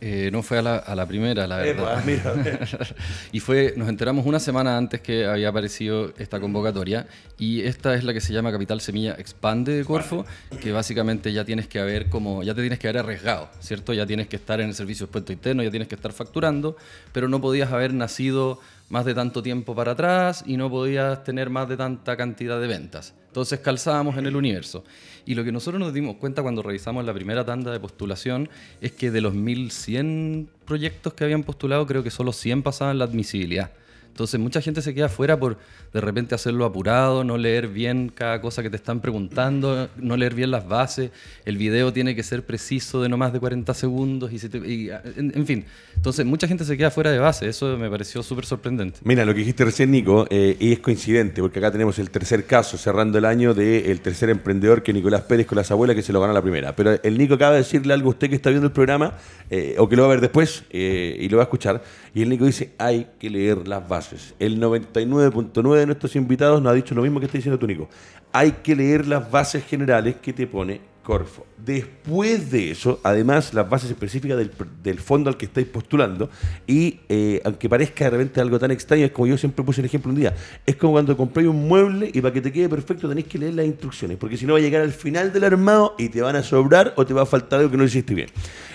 [0.00, 2.08] Eh, no fue a la, a la primera, la verdad.
[2.08, 2.68] Epa, mira,
[3.32, 7.06] y fue, nos enteramos una semana antes que había aparecido esta convocatoria
[7.36, 10.24] y esta es la que se llama Capital Semilla Expande de Corfo,
[10.60, 13.92] que básicamente ya tienes que haber como, ya te tienes que haber arriesgado, ¿cierto?
[13.92, 16.76] Ya tienes que estar en el servicio de expuesto interno, ya tienes que estar facturando,
[17.12, 21.50] pero no podías haber nacido más de tanto tiempo para atrás y no podías tener
[21.50, 23.14] más de tanta cantidad de ventas.
[23.26, 24.84] Entonces calzábamos en el universo.
[25.28, 28.48] Y lo que nosotros nos dimos cuenta cuando revisamos la primera tanda de postulación
[28.80, 33.04] es que de los 1100 proyectos que habían postulado, creo que solo 100 pasaban la
[33.04, 33.70] admisibilidad.
[34.18, 35.58] Entonces mucha gente se queda fuera por
[35.92, 40.34] de repente hacerlo apurado, no leer bien cada cosa que te están preguntando, no leer
[40.34, 41.12] bien las bases.
[41.44, 44.32] El video tiene que ser preciso de no más de 40 segundos.
[44.32, 47.48] Y, en, fin, entonces mucha gente se queda fuera de base.
[47.48, 48.98] Eso me pareció súper sorprendente.
[49.04, 52.44] Mira, lo que dijiste recién, Nico, eh, y es coincidente, porque acá tenemos el tercer
[52.44, 56.12] caso cerrando el año del tercer emprendedor que Nicolás Pérez con las abuelas que se
[56.12, 56.74] lo gana la primera.
[56.74, 59.16] Pero el Nico acaba de decirle algo a usted que está viendo el programa,
[59.48, 61.80] eh, o que lo va a ver después eh, y lo va a escuchar.
[62.14, 64.07] Y el Nico dice, hay que leer las bases
[64.38, 67.88] el 99.9 de nuestros invitados nos ha dicho lo mismo que está diciendo tú, Nico.
[68.32, 71.46] Hay que leer las bases generales que te pone Corfo.
[71.56, 76.28] Después de eso, además, las bases específicas del, fondo al que estáis postulando,
[76.66, 79.86] y eh, aunque parezca de repente algo tan extraño, es como yo siempre puse el
[79.86, 80.34] ejemplo un día,
[80.66, 83.54] es como cuando compráis un mueble y para que te quede perfecto tenéis que leer
[83.54, 86.36] las instrucciones, porque si no va a llegar al final del armado y te van
[86.36, 88.28] a sobrar o te va a faltar algo que no hiciste bien.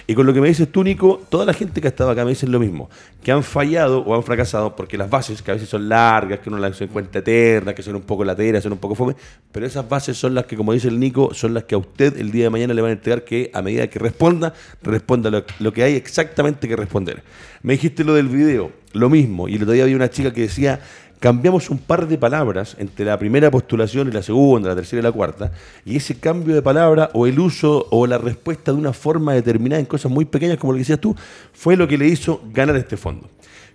[0.06, 2.26] Y con lo que me dices tú, Nico, toda la gente que ha estado acá
[2.26, 2.90] me dicen lo mismo,
[3.24, 6.50] que han fallado o han fracasado porque las bases, que a veces son largas, que
[6.50, 9.16] uno las encuentra eternas, que son un poco lateras, son un poco fome,
[9.52, 12.18] pero esas bases son las que, como dice el Nico, son las que a usted
[12.24, 15.74] el día de mañana le van a entregar que a medida que responda, responda lo,
[15.74, 17.24] que hay exactamente que responder.
[17.62, 20.42] Me dijiste lo del video, lo mismo, y el otro día había una chica que
[20.42, 20.80] decía
[21.20, 25.04] cambiamos un par de palabras entre la primera postulación y la segunda, la tercera y
[25.04, 25.54] la cuarta,
[25.86, 29.80] y ese cambio de palabra o el uso o la respuesta de una forma determinada
[29.80, 31.16] en cosas muy pequeñas, como lo que decías tú,
[31.54, 33.30] fue lo que le hizo ganar este fondo.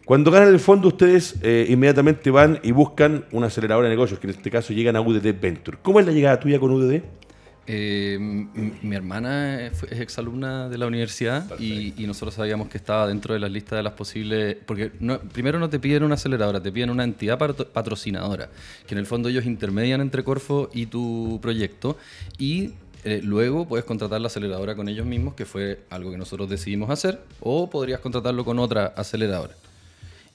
[0.08, 4.26] Cuando ganan el fondo, ustedes eh, inmediatamente van y buscan una aceleradora de negocios, que
[4.26, 5.76] en este caso llegan a UDD Venture.
[5.82, 7.02] ¿Cómo es la llegada tuya con UDD?
[7.70, 13.40] Eh, mi, hermana es, exalumna de la universidad y, nosotros sabíamos que estaba dentro de
[13.40, 14.90] las listas de las posibles, porque
[15.32, 18.48] primero no te piden una aceleradora, te piden una entidad patrocinadora,
[18.86, 21.98] que en el fondo ellos intermedian entre Corfo y tu proyecto
[22.38, 22.72] y
[23.04, 26.88] eh, luego puedes contratar la aceleradora con ellos mismos, que fue algo que nosotros decidimos
[26.88, 29.54] hacer, o podrías contratarlo con otra aceleradora.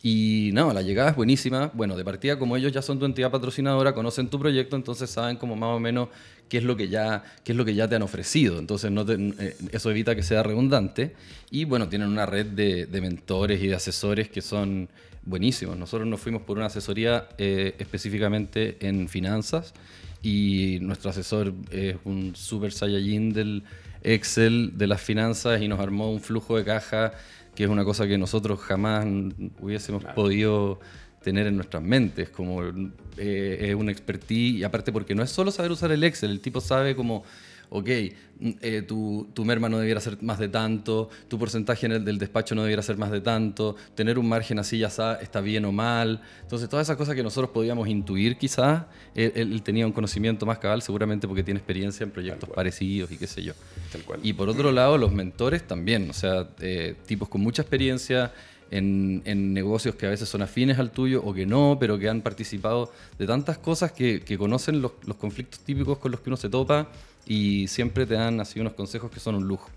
[0.06, 1.72] Y no, la llegada es buenísima.
[1.74, 5.38] Bueno, de partida, como ellos ya son tu entidad patrocinadora, conocen tu proyecto, entonces saben
[5.38, 6.10] como más o menos
[6.50, 8.60] qué es lo que ya, qué es lo que ya te han ofrecido.
[8.60, 11.16] Entonces no eh, eso evita que sea redundante.
[11.52, 14.90] Y bueno, tienen una red de, mentores y de asesores que son
[15.26, 15.78] buenísimos.
[15.78, 19.74] Nosotros nos fuimos por una asesoría eh, específicamente en finanzas
[20.22, 23.64] y nuestro asesor es un super saiyajin del
[24.04, 27.14] Excel de las finanzas y nos armó un flujo de caja
[27.56, 29.06] que es una cosa que nosotros jamás
[29.60, 30.80] hubiésemos podido
[31.24, 32.62] tener en nuestras mentes, como
[33.18, 36.40] eh, es una expertise, y aparte porque no es solo saber usar el Excel, el
[36.40, 37.24] tipo sabe como
[37.76, 37.90] ok,
[38.40, 42.06] mm, eh, tu, tu, merma no debiera ser más de tanto, tu porcentaje en el,
[42.06, 45.66] del despacho no debiera ser más de tanto, tener un margen así ya está bien
[45.66, 46.22] o mal.
[46.44, 48.84] Entonces, todas esas cosas que nosotros podíamos intuir quizás,
[49.16, 53.26] él, tenía un conocimiento más cabal, seguramente porque tiene experiencia en proyectos parecidos y qué
[53.26, 53.54] sé yo.
[54.22, 58.32] Y por otro lado, los mentores también, o sea, eh, tipos con mucha experiencia.
[58.76, 62.22] En, negocios que a veces son afines al tuyo o que no, pero que han
[62.22, 66.50] participado de tantas cosas que, conocen los, los conflictos típicos con los que uno se
[66.50, 66.88] topa
[67.28, 69.70] y siempre te dan así unos consejos que son un lujo.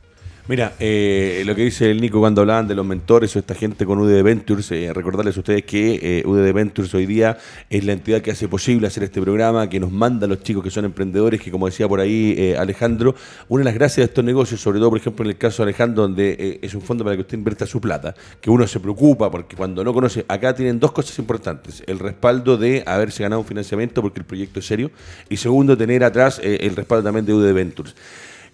[0.48, 3.84] Mira, eh, lo que dice el Nico cuando hablaban de los mentores o esta gente
[3.84, 7.36] con UDD Ventures, eh, recordarles a ustedes que eh, UDD Ventures hoy día
[7.68, 10.62] es la entidad que hace posible hacer este programa, que nos manda a los chicos
[10.62, 13.16] que son emprendedores, que como decía por ahí eh, Alejandro,
[13.48, 15.70] una de las gracias de estos negocios, sobre todo por ejemplo en el caso de
[15.70, 19.28] Alejandro, donde es un fondo para que usted invierta su plata, que uno se preocupa
[19.28, 23.46] porque cuando no conoce, acá tienen dos cosas importantes, el respaldo de haberse ganado un
[23.48, 24.92] financiamiento porque el proyecto es serio,
[25.28, 27.96] y segundo, tener atrás el respaldo también de UDD Ventures.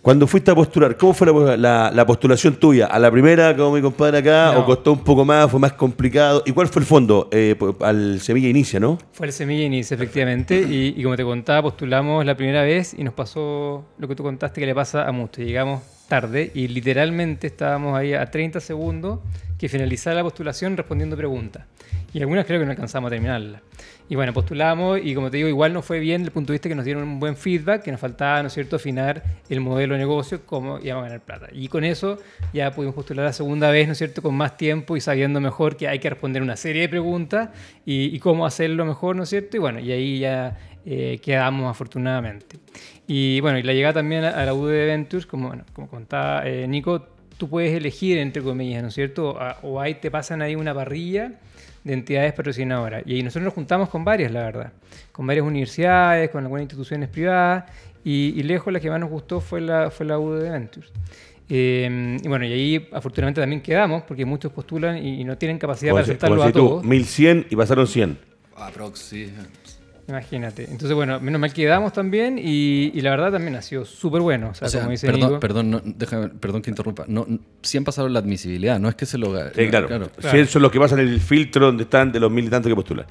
[0.03, 2.87] Cuando fuiste a postular, ¿cómo fue la, postulación tuya?
[2.87, 6.43] ¿A la primera, como mi compadre acá, o costó un poco más, fue más complicado?
[6.45, 7.29] ¿Y cuál fue el fondo?
[7.31, 8.99] Eh, al Semilla Inicia, ¿no?
[9.13, 10.61] Fue el Semilla Inicia, efectivamente.
[10.61, 14.61] Y, como te contaba, postulamos la primera vez y nos pasó lo que tú contaste
[14.61, 15.45] que le pasa a muchos.
[15.45, 19.21] Llegamos tarde y literalmente estábamos ahí a 30 segundos
[19.57, 21.65] que finalizara la postulación respondiendo preguntas.
[22.13, 23.63] Y algunas creo que no alcanzamos a terminarlas.
[24.13, 26.57] Y bueno, postulamos y como te digo, igual no fue bien desde el punto de
[26.57, 29.61] vista que nos dieron un buen feedback, que nos faltaba, ¿no es cierto?, afinar el
[29.61, 31.49] modelo de negocio, cómo íbamos a ganar plata.
[31.51, 32.19] Y con eso
[32.53, 35.79] ya pudimos postular la segunda vez, ¿no es cierto?, con más tiempo y sabiendo mejor
[35.79, 37.49] que hay que responder una serie de preguntas
[37.87, 39.57] y, cómo hacerlo mejor, ¿no es cierto?
[39.57, 42.59] Y bueno, y ahí ya eh, quedamos afortunadamente.
[43.07, 46.69] Y bueno, y la llegada también a, la UD Ventures, como, bueno, como contaba eh,
[46.69, 49.39] Nico, tú puedes elegir entre comillas, ¿no es cierto?
[49.63, 51.33] O ahí te pasan ahí una parrilla
[51.85, 53.03] de entidades patrocinadoras.
[53.07, 54.73] Y nosotros nos juntamos con varias, la verdad,
[55.11, 57.65] con varias universidades, con algunas instituciones privadas,
[58.05, 60.91] y, lejos la que más nos gustó fue la, fue la UD Ventures.
[61.49, 65.59] Eh, y bueno, y ahí afortunadamente también quedamos, porque muchos postulan y, y no tienen
[65.59, 66.85] capacidad Como para aceptarlo como a tú, todos.
[66.85, 68.19] 1100 y pasaron 100.
[68.57, 69.33] Aprox, sí.
[70.09, 70.65] Imagínate.
[70.65, 74.49] Entonces, bueno, menos mal quedamos también y, y la verdad también ha sido súper bueno.
[74.51, 75.41] O sea, O sea, como dice perdón, Nico.
[75.41, 77.05] perdón, no, déjame- perdón que interrumpa.
[77.07, 79.87] No, n- sí han pasado la admisibilidad, no es que se lo Sí, no, claro.
[79.87, 80.11] Claro.
[80.21, 82.69] 100 son los que pasan en el filtro donde están de los mil y tantos
[82.69, 83.07] que postulan.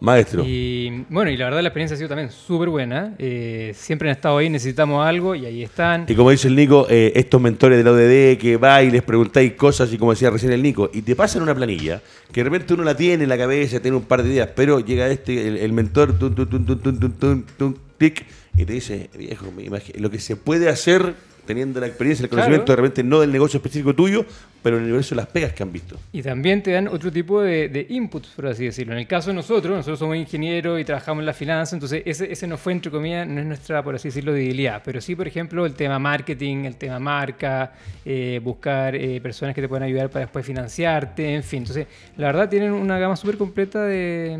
[0.00, 0.44] Maestro.
[0.46, 3.14] Y bueno, y la verdad la experiencia ha sido también súper buena.
[3.18, 6.04] Eh, siempre han estado ahí, necesitamos algo y ahí están.
[6.08, 9.02] Y como dice el Nico, eh, estos mentores de la ODD que va y les
[9.02, 12.44] preguntáis cosas y como decía recién el Nico, y te pasan una planilla que de
[12.44, 15.48] repente uno la tiene en la cabeza, tiene un par de ideas, pero llega este,
[15.48, 20.18] el, el mentor, tum, tum, tum, tic, y te dice, viejo, me imagino lo que
[20.18, 21.14] se puede hacer
[21.46, 22.42] teniendo la experiencia, el Claro.
[22.44, 24.24] conocimiento de repente no del negocio específico tuyo,
[24.62, 25.96] pero en el universo de las pegas que han visto.
[26.12, 28.92] Y también te dan otro tipo de, de inputs, por así decirlo.
[28.94, 32.30] En el caso de nosotros, nosotros somos ingenieros y trabajamos en la finanza, entonces ese,
[32.32, 34.82] ese no fue, entre comillas, no es nuestra, por así decirlo, debilidad.
[34.84, 37.72] Pero sí, por ejemplo, el tema marketing, el tema marca,
[38.04, 41.58] eh, buscar eh, personas que te puedan ayudar para después financiarte, en fin.
[41.60, 44.38] Entonces, la verdad, tienen una gama súper completa de,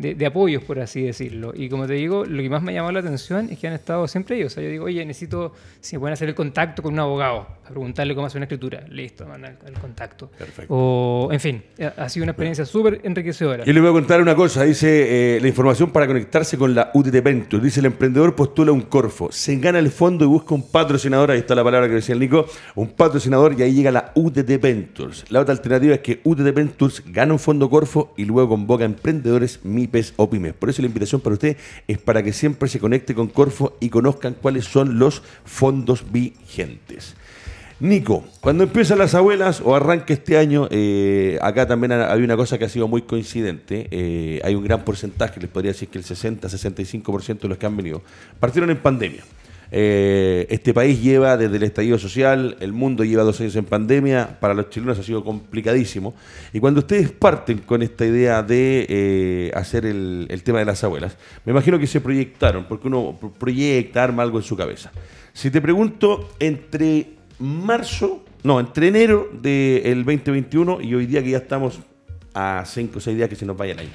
[0.00, 1.52] de, de apoyos, por así decirlo.
[1.54, 3.74] Y como te digo, lo que más me ha llamado la atención es que han
[3.74, 4.52] estado siempre ellos.
[4.52, 7.46] O sea, yo digo, oye, necesito, si me pueden hacer el contacto con un abogado,
[7.70, 8.84] a preguntarle cómo hacer una escritura.
[8.88, 10.30] Listo, el, el contacto.
[10.36, 10.74] Perfecto.
[10.74, 13.64] O, en fin, ha ha sido una experiencia súper enriquecedora.
[13.64, 16.90] Yo le voy a contar una cosa, dice eh, la información para conectarse con la
[16.92, 17.62] UTT Venture.
[17.62, 21.38] Dice el emprendedor postula un Corfo, se gana el fondo y busca un patrocinador, ahí
[21.38, 25.24] está la palabra que decía el Nico, un patrocinador y ahí llega la UTT Ventures.
[25.30, 28.86] La otra alternativa es que UTT Ventures gana un fondo Corfo y luego convoca a
[28.86, 30.54] emprendedores, MIPES o pymes.
[30.54, 31.56] Por eso la invitación para usted
[31.86, 37.14] es para que siempre se conecte con Corfo y conozcan cuáles son los fondos vigentes.
[37.80, 42.36] Nico, cuando empiezan las abuelas o arranca este año, eh, acá también ha- hay una
[42.36, 43.88] cosa que ha sido muy coincidente.
[43.90, 47.76] eh, hay un gran porcentaje, les podría decir que el 60-65% de los que han
[47.76, 48.02] venido
[48.38, 49.22] partieron en pandemia.
[49.72, 54.38] Eh, este país lleva desde el estallido social, el mundo lleva dos años en pandemia,
[54.40, 56.14] para los chilenos ha sido complicadísimo.
[56.52, 61.16] Y cuando ustedes parten con esta idea de hacer el, tema de las abuelas,
[61.46, 64.90] me imagino que se proyectaron, porque uno pro- proyecta, arma algo en su cabeza.
[65.32, 71.38] Si te pregunto, entre marzo, no, entre enero del 2021 y hoy día que ya
[71.38, 71.80] estamos
[72.34, 73.90] a 5 o 6 días que se nos vaya el año.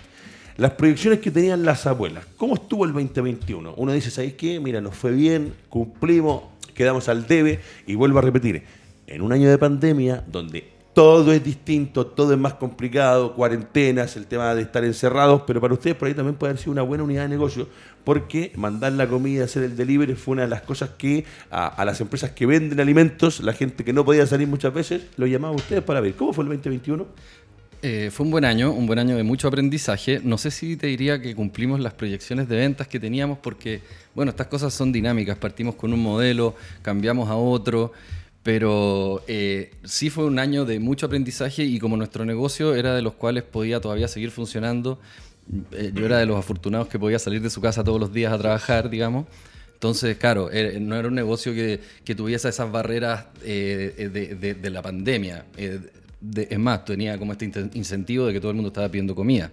[0.57, 3.73] Las proyecciones que tenían las abuelas, ¿cómo estuvo el 2021?
[3.77, 4.59] Uno dice, ¿sabéis qué?
[4.59, 8.63] Mira, nos fue bien, cumplimos, quedamos al debe y vuelvo a repetir,
[9.07, 14.27] en un año de pandemia donde todo es distinto, todo es más complicado, cuarentenas, el
[14.27, 17.03] tema de estar encerrados, pero para ustedes por ahí también puede haber sido una buena
[17.03, 17.67] unidad de negocio,
[18.05, 21.99] porque mandar la comida, hacer el delivery fue una de las cosas que a, las
[21.99, 25.57] empresas que venden alimentos, la gente que no podía salir muchas veces, lo llamaba a
[25.57, 26.15] ustedes para ver.
[26.15, 27.05] ¿Cómo fue el 2021?
[27.81, 30.21] Eh, fue un buen año, un buen año de mucho aprendizaje.
[30.23, 33.81] No sé si te diría que cumplimos las proyecciones de ventas que teníamos porque,
[34.15, 35.37] bueno, estas cosas son dinámicas.
[35.37, 37.91] Partimos con un modelo, cambiamos a otro,
[38.45, 43.01] pero eh, sí fue un año de mucho aprendizaje y como nuestro negocio era de
[43.01, 44.99] los cuales podía todavía seguir funcionando,
[45.71, 48.31] eh, yo era de los afortunados que podía salir de su casa todos los días
[48.31, 49.25] a trabajar, digamos.
[49.73, 55.45] Entonces, claro, no era un negocio que, que tuviese esas barreras eh, de, la pandemia.
[55.57, 55.79] Eh,
[56.47, 59.51] es más, tenía como este incentivo de que todo el mundo estaba pidiendo comida.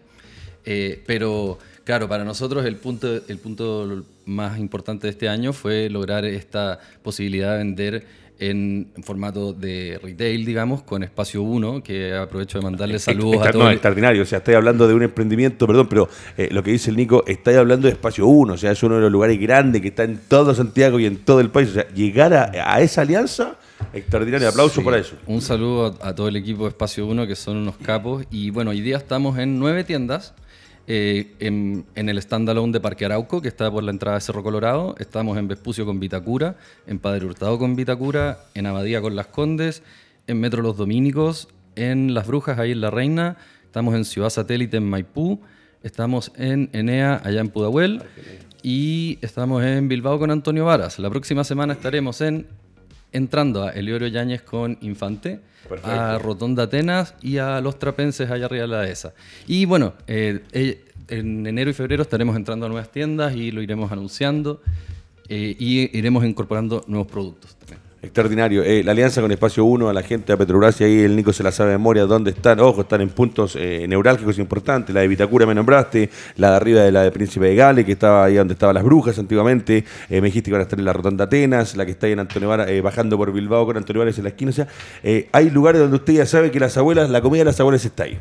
[1.07, 6.26] Pero, claro, para nosotros el punto, el punto más importante de este año fue lograr
[6.26, 12.64] esta posibilidad de vender en, formato de retail, digamos, con Espacio 1, que aprovecho de
[12.64, 13.64] mandarle saludos a Extra- todos.
[13.64, 14.22] No, extraordinario.
[14.22, 17.24] O sea, estáis hablando de un emprendimiento, perdón, pero eh, lo que dice el Nico,
[17.26, 20.05] estáis hablando de Espacio 1, o sea, es uno de los lugares grandes que está
[20.05, 21.70] en todo Santiago y en todo el país.
[21.70, 23.57] O sea, llegar a, a esa alianza,
[23.92, 24.48] extraordinario.
[24.48, 25.16] Aplauso Sí, para eso.
[25.26, 28.24] Un saludo a, a todo el equipo de Espacio 1, que son unos capos.
[28.31, 30.35] Y bueno, hoy día estamos en nueve tiendas.
[30.94, 34.42] Eh, en, en el standalone de Parque Arauco, que está por la entrada de Cerro
[34.42, 34.94] Colorado.
[34.98, 39.83] Estamos en Vespucio con Vitacura, en Padre Hurtado con Vitacura, en Abadía con Las Condes,
[40.26, 43.38] en Metro Los Dominicos, en Las Brujas, ahí en La Reina.
[43.64, 45.40] Estamos en Ciudad Satélite, en Maipú.
[45.83, 48.02] Estamos en Enea, allá en Pudahuel.
[48.62, 50.98] Y estamos en Bilbao con Antonio Varas.
[50.98, 52.46] La próxima semana estaremos en
[53.12, 55.90] entrando a Eliorio Yáñez con Infante, Perfecto.
[55.90, 59.14] a Rotonda Atenas y a Los Trapenses allá arriba de la dehesa.
[59.46, 63.62] Y bueno, eh, eh, en enero y febrero estaremos entrando a nuevas tiendas y lo
[63.62, 64.62] iremos anunciando
[65.29, 67.82] eh, y iremos incorporando nuevos productos también.
[68.03, 68.65] Extraordinario.
[68.65, 71.33] Eh, la alianza con Espacio 1, a la gente de Petrobras, y ahí el Nico
[71.33, 74.93] se la sabe de memoria, dónde están, ojo, están en puntos eh, neurálgicos importantes.
[74.93, 77.93] La de Vitacura me nombraste, la de arriba de la de Príncipe de Gales, que
[77.93, 79.85] estaba ahí donde estaban las brujas antiguamente.
[80.11, 82.12] Eh, me dijiste que van a estar en la Rotonda Atenas, la que está ahí
[82.12, 84.51] en Antonio eh, bajando por Bilbao con Antonio Varas en la esquina.
[84.51, 84.66] O sea,
[85.31, 88.03] hay lugares donde usted ya sabe que las abuelas, la comida de las abuelas está
[88.03, 88.18] ahí.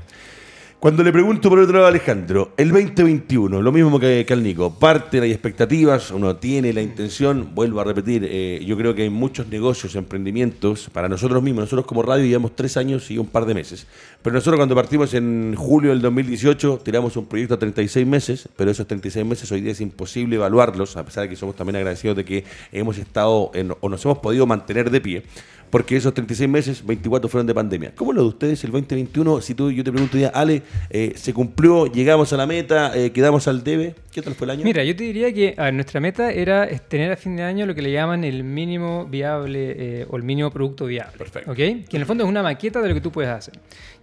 [0.82, 4.42] Cuando le pregunto por otro lado a Alejandro, el 2021, lo mismo que, que al
[4.42, 9.04] Nico, parten, hay expectativas, uno tiene la intención, vuelvo a repetir, eh, yo creo que
[9.04, 13.28] hay muchos negocios, emprendimientos, para nosotros mismos, nosotros como radio llevamos tres años y un
[13.28, 13.86] par de meses,
[14.24, 18.72] pero nosotros cuando partimos en julio del 2018 tiramos un proyecto a 36 meses, pero
[18.72, 22.18] esos 36 meses hoy día es imposible evaluarlos, a pesar de que somos también agradecidos
[22.18, 23.52] de que hemos estado
[23.82, 25.24] o nos hemos podido mantener de pie
[25.72, 27.94] porque esos 36 meses, 24 fueron de pandemia.
[27.96, 29.42] ¿Cómo lo de ustedes el 2021?
[29.42, 31.88] Si tú, yo te pregunto ya, Ale, eh, ¿se cumplió?
[31.88, 32.92] ¿Llegamos a la meta?
[32.96, 33.96] Eh, ¿Quedamos al debe?
[34.12, 34.66] ¿Qué tal fue el año?
[34.66, 37.82] Mira, yo te diría que nuestra meta era tener a fin de año lo que
[37.82, 41.18] le llaman el mínimo viable eh, o el mínimo producto viable.
[41.18, 41.56] Perfecto.
[41.56, 43.54] Que en el fondo es una maqueta de lo que tú puedes hacer.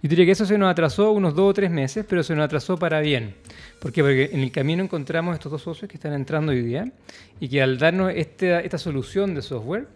[0.01, 2.45] Yo diría que eso se nos atrasó unos dos o tres meses, pero se nos
[2.45, 3.35] atrasó para bien.
[3.79, 4.01] ¿Por qué?
[4.01, 6.91] Porque en el camino encontramos estos dos socios que están entrando hoy día
[7.39, 9.87] y que al darnos esta, esta solución de software,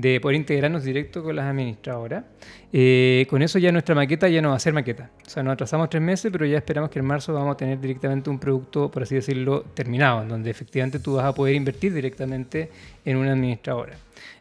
[0.00, 2.24] de poder integrarnos directo con las administradoras.
[2.72, 5.10] Eh, con eso ya nuestra maqueta ya no va a ser maqueta.
[5.26, 7.80] O sea, nos atrasamos tres meses, pero ya esperamos que en marzo vamos a tener
[7.80, 11.92] directamente un producto, por así decirlo, terminado, en donde efectivamente tú vas a poder invertir
[11.92, 12.70] directamente
[13.04, 13.94] en una administradora.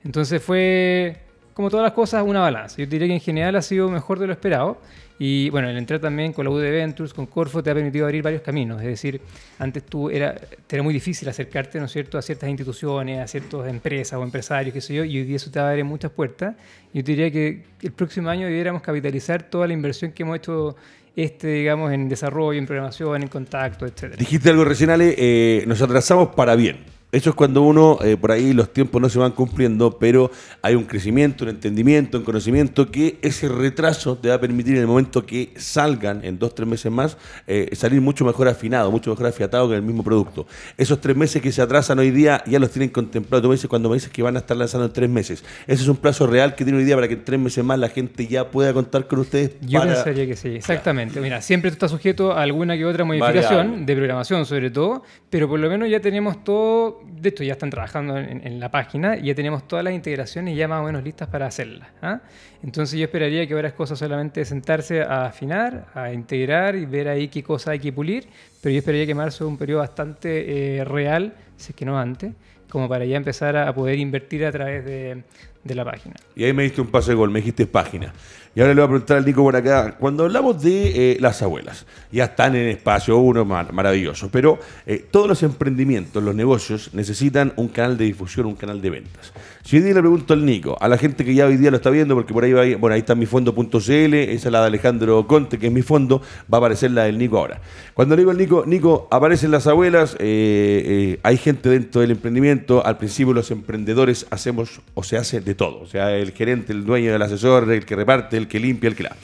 [0.03, 1.17] Entonces fue,
[1.53, 2.77] como todas las cosas, una balanza.
[2.77, 4.79] Yo diría que en general ha sido mejor de lo esperado.
[5.19, 8.23] Y bueno, el entrar también con la UD Ventures, con Corfo, te ha permitido abrir
[8.23, 8.81] varios caminos.
[8.81, 9.19] Es decir,
[9.59, 13.27] antes tú era, te era muy difícil acercarte, ¿no es cierto?, a ciertas instituciones, a
[13.27, 15.83] ciertas empresas o empresarios, qué sé yo, y hoy día eso te va a abrir
[15.83, 16.55] muchas puertas.
[16.93, 20.77] Yo diría que el próximo año debiéramos capitalizar toda la inversión que hemos hecho
[21.15, 24.15] este, digamos, en desarrollo, en programación, en contacto, etc.
[24.17, 26.98] Dijiste algo recién, Ale, eh, nos atrasamos para bien.
[27.11, 30.29] Eso es cuando uno, eh, por ahí los tiempos no se van cumpliendo, pero
[30.61, 34.81] hay un crecimiento, un entendimiento, un conocimiento que ese retraso te va a permitir en
[34.81, 39.09] el momento que salgan, en dos, tres meses más, eh, salir mucho mejor afinado, mucho
[39.09, 40.45] mejor afiatado con el mismo producto.
[40.77, 43.41] Esos tres meses que se atrasan hoy día ya los tienen contemplados.
[43.41, 45.43] Tú me dices cuando me dices que van a estar lanzando en tres meses.
[45.65, 47.79] Ese es un plazo real que tiene hoy día para que en tres meses más
[47.79, 49.53] la gente ya pueda contar con ustedes.
[49.61, 51.19] Yo pensaría que sí, exactamente.
[51.21, 55.01] Mira, siempre está sujeto a alguna que otra modificación de programación sobre todo,
[55.31, 59.17] pero por lo menos ya tenemos todo de esto ya están trabajando en, la página
[59.17, 61.89] y ya tenemos todas las integraciones ya más o menos listas para hacerlas.
[62.01, 62.21] ¿ah?
[62.63, 66.85] Entonces yo esperaría que ahora es cosa solamente de sentarse a afinar, a integrar y
[66.85, 68.27] ver ahí qué cosa hay que pulir,
[68.61, 71.99] pero yo esperaría que marzo es un periodo bastante eh, real, si es que no
[71.99, 72.33] antes,
[72.69, 75.23] como para ya empezar a, poder invertir a través de,
[75.65, 76.15] la página.
[76.35, 78.13] Y ahí me diste un pase gol, me dijiste página.
[78.59, 81.41] Y ahora le voy a preguntar al Nico por acá, cuando hablamos de eh, las
[81.41, 87.53] abuelas, ya están en espacio uno maravilloso, pero eh, todos los emprendimientos, los negocios necesitan
[87.55, 89.31] un canal de difusión, un canal de ventas.
[89.63, 91.77] Si hoy día le pregunto al Nico, a la gente que ya hoy día lo
[91.77, 94.67] está viendo, porque por ahí va, bueno, ahí está mi fondo.cl, esa es la de
[94.67, 97.61] Alejandro Conte, que es mi fondo, va a aparecer la del Nico ahora.
[97.93, 102.85] Cuando le digo al Nico, Nico, aparecen las abuelas, eh, hay gente dentro del emprendimiento,
[102.85, 106.83] al principio los emprendedores hacemos o se hace de todo, o sea, el gerente, el
[106.83, 109.15] dueño del asesor, el que reparte, el que limpia, el que la.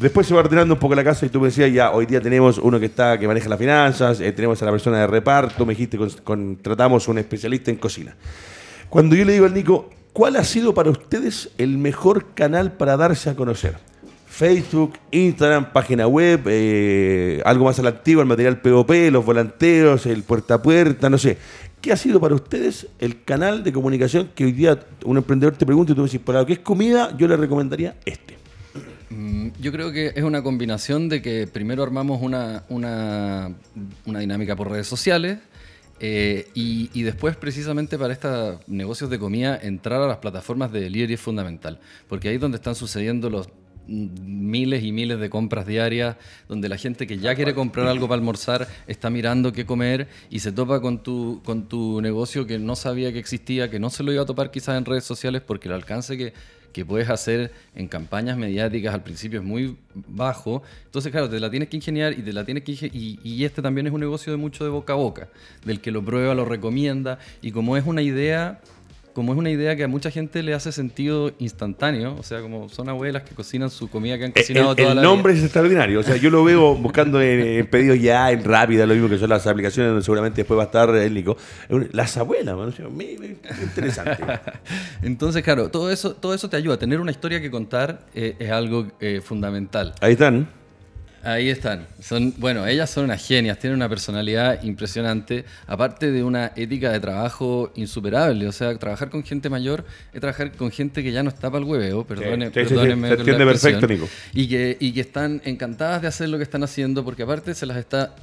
[0.00, 2.22] Después se va ordenando un poco la casa y tú me decías, ya, hoy día
[2.22, 5.66] tenemos uno que está que maneja las finanzas, eh, tenemos a la persona de reparto,
[5.66, 8.16] me dijiste, contratamos un especialista en cocina.
[8.88, 12.96] Cuando yo le digo al Nico, ¿cuál ha sido para ustedes el mejor canal para
[12.96, 13.76] darse a conocer?
[14.26, 20.22] Facebook, Instagram, página web, eh, algo más al activo, el material POP, los volanteos, el
[20.22, 21.36] puerta a puerta, no sé.
[21.82, 25.66] ¿Qué ha sido para ustedes el canal de comunicación que hoy día un emprendedor te
[25.66, 28.39] pregunta y tú me decís, para lo que es comida, yo le recomendaría este?
[29.10, 33.52] Mm, yo creo que es una combinación de que primero armamos una, una,
[34.04, 35.38] dinámica por redes sociales
[35.98, 41.14] eh, y, después precisamente para estos negocios de comida entrar a las plataformas de delivery
[41.14, 43.48] es fundamental, porque ahí es donde están sucediendo los
[43.88, 46.16] miles y miles de compras diarias,
[46.48, 50.38] donde la gente que ya quiere comprar algo para almorzar está mirando qué comer y
[50.38, 54.04] se topa con tu, con tu negocio que no sabía que existía, que no se
[54.04, 56.32] lo iba a topar quizás en redes sociales porque el alcance que,
[56.72, 60.62] que puedes hacer en campañas mediáticas al principio es muy bajo.
[60.84, 63.62] Entonces, claro, te la tienes que ingeniar y te la tienes que y, y este
[63.62, 65.28] también es un negocio de mucho de boca a boca,
[65.64, 68.60] del que lo prueba, lo recomienda y como es una idea
[69.14, 72.68] como es una idea que a mucha gente le hace sentido instantáneo, o sea, como
[72.68, 75.10] son abuelas que cocinan su comida que han eh, cocinado el, toda el la vida.
[75.10, 78.86] El nombre es extraordinario, o sea, yo lo veo buscando en, pedidos ya, en Rápida,
[78.86, 81.36] lo mismo que son las aplicaciones donde seguramente después va a estar el Nico.
[81.92, 82.72] Las abuelas, man,
[83.62, 84.22] interesante.
[85.02, 86.78] Entonces, claro, todo eso, todo eso te ayuda.
[86.78, 89.94] Tener una historia que contar eh, es algo eh, fundamental.
[90.00, 90.59] Ahí están.
[91.22, 91.86] Ahí están.
[92.00, 97.00] Son, bueno, ellas son unas genias, tienen una personalidad impresionante, aparte de una ética de
[97.00, 98.46] trabajo insuperable.
[98.48, 101.62] O sea, trabajar con gente mayor es trabajar con gente que ya no está para
[101.62, 103.08] el hueveo, perdone, sí, perdónenme.
[103.08, 104.08] Se entiende perfecto, Nico.
[104.32, 107.66] Y que, y que están encantadas de hacer lo que están haciendo, porque aparte se
[107.66, 108.14] las está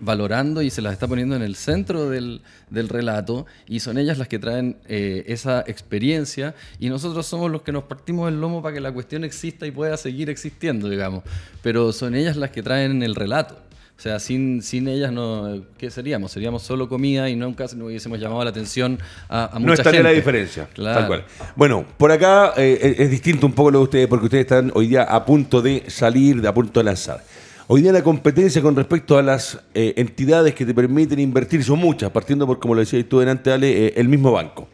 [0.00, 4.18] valorando y se las está poniendo en el centro del, del relato y son ellas
[4.18, 8.62] las que traen eh, esa experiencia y nosotros somos los que nos partimos el lomo
[8.62, 11.24] para que la cuestión exista y pueda seguir existiendo, digamos.
[11.62, 13.58] Pero son ellas las que traen el relato.
[13.98, 16.30] O sea, sin, sin ellas, no, ¿qué seríamos?
[16.30, 20.00] Seríamos solo comida y nunca nos hubiésemos llamado la atención a, a mucha No estaría
[20.00, 20.10] gente.
[20.12, 20.68] la diferencia.
[20.74, 20.98] Claro.
[20.98, 21.24] Tal cual.
[21.56, 24.70] Bueno, por acá eh, es- es distinto un poco lo de ustedes, porque ustedes están
[24.74, 27.24] hoy día a punto de salir, de a punto de lanzar.
[27.68, 31.80] Hoy día la competencia con respecto a las eh, entidades que te permiten invertir son
[31.80, 34.68] muchas, partiendo por, como lo decías tú delante, Ale, eh, el mismo banco.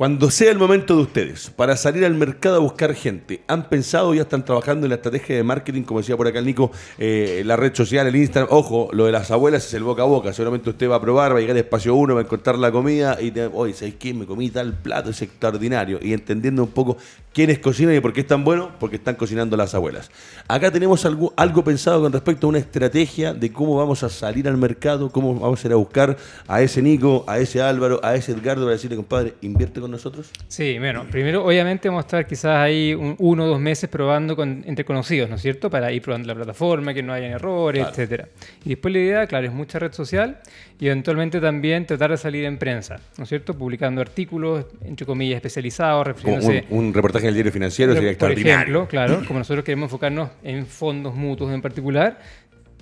[0.00, 4.14] Cuando sea el momento de ustedes para salir al mercado a buscar gente, ¿han pensado
[4.14, 7.42] ya están trabajando en la estrategia de marketing, como decía por acá el Nico, eh,
[7.44, 8.48] la red social, el Instagram?
[8.50, 10.32] Ojo, lo de las abuelas es el boca a boca.
[10.32, 12.72] Seguramente usted va a probar, va a llegar a espacio uno, va a encontrar la
[12.72, 14.14] comida y te, oye, ¿sabes qué?
[14.14, 15.98] Me comí tal plato, es extraordinario.
[16.00, 16.96] Y entendiendo un poco
[17.34, 20.10] quiénes cocinan y por qué es tan bueno, porque están cocinando las abuelas.
[20.48, 24.48] Acá tenemos algo, algo pensado con respecto a una estrategia de cómo vamos a salir
[24.48, 26.16] al mercado, cómo vamos a ir a buscar
[26.48, 30.30] a ese Nico, a ese Álvaro, a ese Edgardo para decirle, compadre, invierte con nosotros.
[30.48, 34.36] Sí, bueno, primero obviamente vamos a estar quizás ahí un- uno o dos meses probando
[34.36, 35.68] con, entre conocidos, ¿no es cierto?
[35.70, 37.90] Para ir probando la plataforma, que no hayan errores, Claro.
[37.92, 38.28] etcétera.
[38.64, 40.38] Y después la idea, claro, es mucha red social
[40.78, 43.54] y eventualmente también tratar de salir en prensa, ¿no es cierto?
[43.56, 46.64] Publicando artículos, entre comillas, especializados, refiriéndose...
[46.70, 48.54] un, un reportaje en el diario financiero sería por extraordinario.
[48.54, 52.18] ejemplo, claro, como nosotros queremos enfocarnos en fondos mutuos en particular,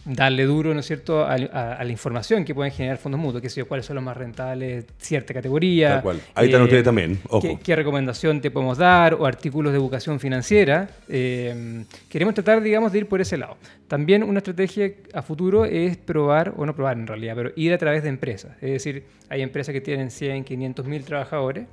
[0.08, 3.42] darle duro, ¿no es cierto?, a, a- a la información que pueden generar fondos mutuos,
[3.42, 5.94] que sé yo, cuáles son los más rentables, cierta categoría.
[5.94, 6.20] Tal cual.
[6.34, 7.40] Ahí están ustedes también, ojo.
[7.42, 10.88] Qué, qué recomendación te podemos dar o artículos de educación financiera.
[11.08, 13.56] Eh, queremos tratar, digamos, de ir por ese lado.
[13.86, 17.78] También una estrategia a futuro es probar, o no probar en realidad, pero ir a
[17.78, 18.52] través de empresas.
[18.60, 21.66] Es decir, hay empresas que tienen 100, 500 mil trabajadores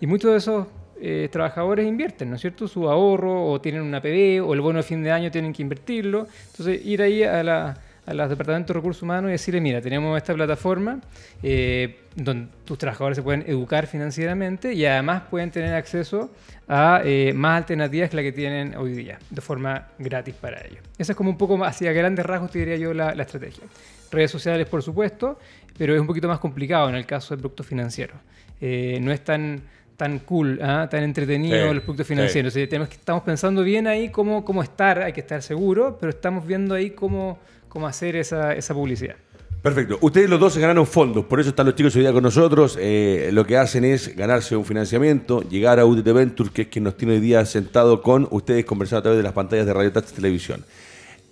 [0.00, 0.66] y muchos de esos
[1.00, 2.68] eh, trabajadores invierten, ¿no es cierto?
[2.68, 5.62] Su ahorro o tienen una PB o el bono de fin de año tienen que
[5.62, 6.26] invertirlo.
[6.50, 7.76] Entonces, ir ahí a la
[8.06, 11.00] a los departamentos de recursos humanos y decirle, mira, tenemos esta plataforma
[11.42, 16.30] eh, donde tus trabajadores se pueden educar financieramente y además pueden tener acceso
[16.68, 20.78] a eh, más alternativas que la que tienen hoy día, de forma gratis para ellos.
[20.96, 23.64] Esa es como un poco hacia grandes rasgos, te diría yo, la, la estrategia.
[24.12, 25.38] Redes sociales, por supuesto,
[25.76, 28.16] pero es un poquito más complicado en el caso de productos financieros.
[28.60, 29.62] Eh, no es tan
[29.96, 30.88] tan cool, ¿ah?
[30.90, 32.14] tan entretenido Sí, los productos sí.
[32.14, 32.52] financieros.
[32.52, 35.96] O sea, tenemos que, estamos pensando bien ahí cómo, cómo estar, hay que estar seguro,
[36.00, 37.38] pero estamos viendo ahí cómo,
[37.68, 39.16] cómo hacer esa, esa publicidad.
[39.62, 39.98] Perfecto.
[40.00, 42.78] Ustedes los dos se ganaron fondos, por eso están los chicos hoy día con nosotros.
[42.80, 46.84] Eh, lo que hacen es ganarse un financiamiento, llegar a UDT Ventures, que es quien
[46.84, 49.92] nos tiene hoy día sentado con ustedes conversando a través de las pantallas de Radio
[49.92, 50.64] Touch Televisión.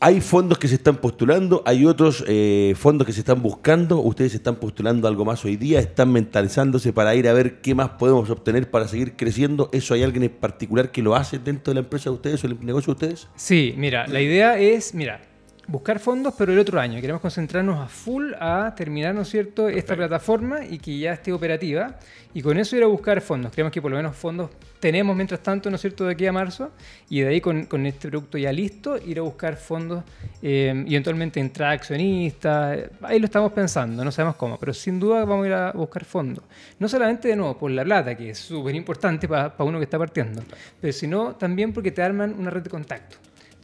[0.06, 4.00] Hay fondos que se están postulando, hay otros eh, fondos que se están buscando.
[4.00, 7.88] Ustedes están postulando algo más hoy día, están mentalizándose para ir a ver qué más
[7.88, 9.70] podemos obtener para seguir creciendo.
[9.72, 12.48] ¿Eso hay alguien en particular que lo hace dentro de la empresa de ustedes o
[12.48, 13.28] el negocio de ustedes?
[13.34, 15.22] Sí, mira, la idea es, mira,
[15.66, 17.00] buscar fondos, pero el otro año.
[17.00, 21.32] Queremos concentrarnos a full a terminar, ¿no es cierto?, esta plataforma y que ya esté
[21.32, 21.98] operativa.
[22.34, 23.52] Y con eso ir a buscar fondos.
[23.52, 24.50] Creemos que por lo menos fondos
[24.80, 26.72] tenemos mientras tanto, ¿no es cierto?, de aquí a marzo.
[27.08, 30.02] Y de ahí con, con este producto ya listo, ir a buscar fondos
[30.42, 32.90] eh, y eventualmente entrar accionistas.
[33.02, 36.04] Ahí lo estamos pensando, no sabemos cómo, pero sin duda vamos a ir a buscar
[36.04, 36.44] fondos.
[36.78, 39.98] No solamente de nuevo por la plata, que es súper importante para uno que está
[39.98, 40.42] partiendo,
[40.80, 43.16] pero sino también porque te arman una red de contacto.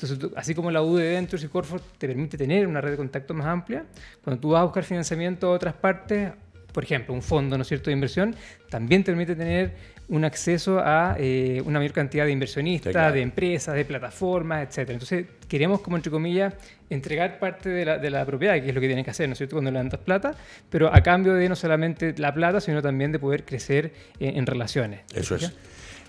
[0.03, 2.97] Entonces, así como la U de Ventures y Corfo te permite tener una red de
[2.97, 3.85] contacto más amplia,
[4.25, 6.33] cuando tú vas a buscar financiamiento a otras partes,
[6.73, 7.91] por ejemplo, un fondo ¿no es cierto?
[7.91, 8.35] de inversión,
[8.69, 9.73] también te permite tener
[10.09, 13.15] un acceso a eh, una mayor cantidad de inversionistas, Sí, claro.
[13.15, 14.91] de empresas, de plataformas, etc.
[14.91, 16.55] Entonces, queremos, como entre comillas,
[16.89, 19.35] entregar parte de la, de la propiedad, que es lo que tienen que hacer, ¿no
[19.35, 20.35] es cierto?, cuando levantas plata,
[20.69, 24.47] pero a cambio de no solamente la plata, sino también de poder crecer eh, en
[24.47, 25.03] relaciones.
[25.15, 25.53] Eso es.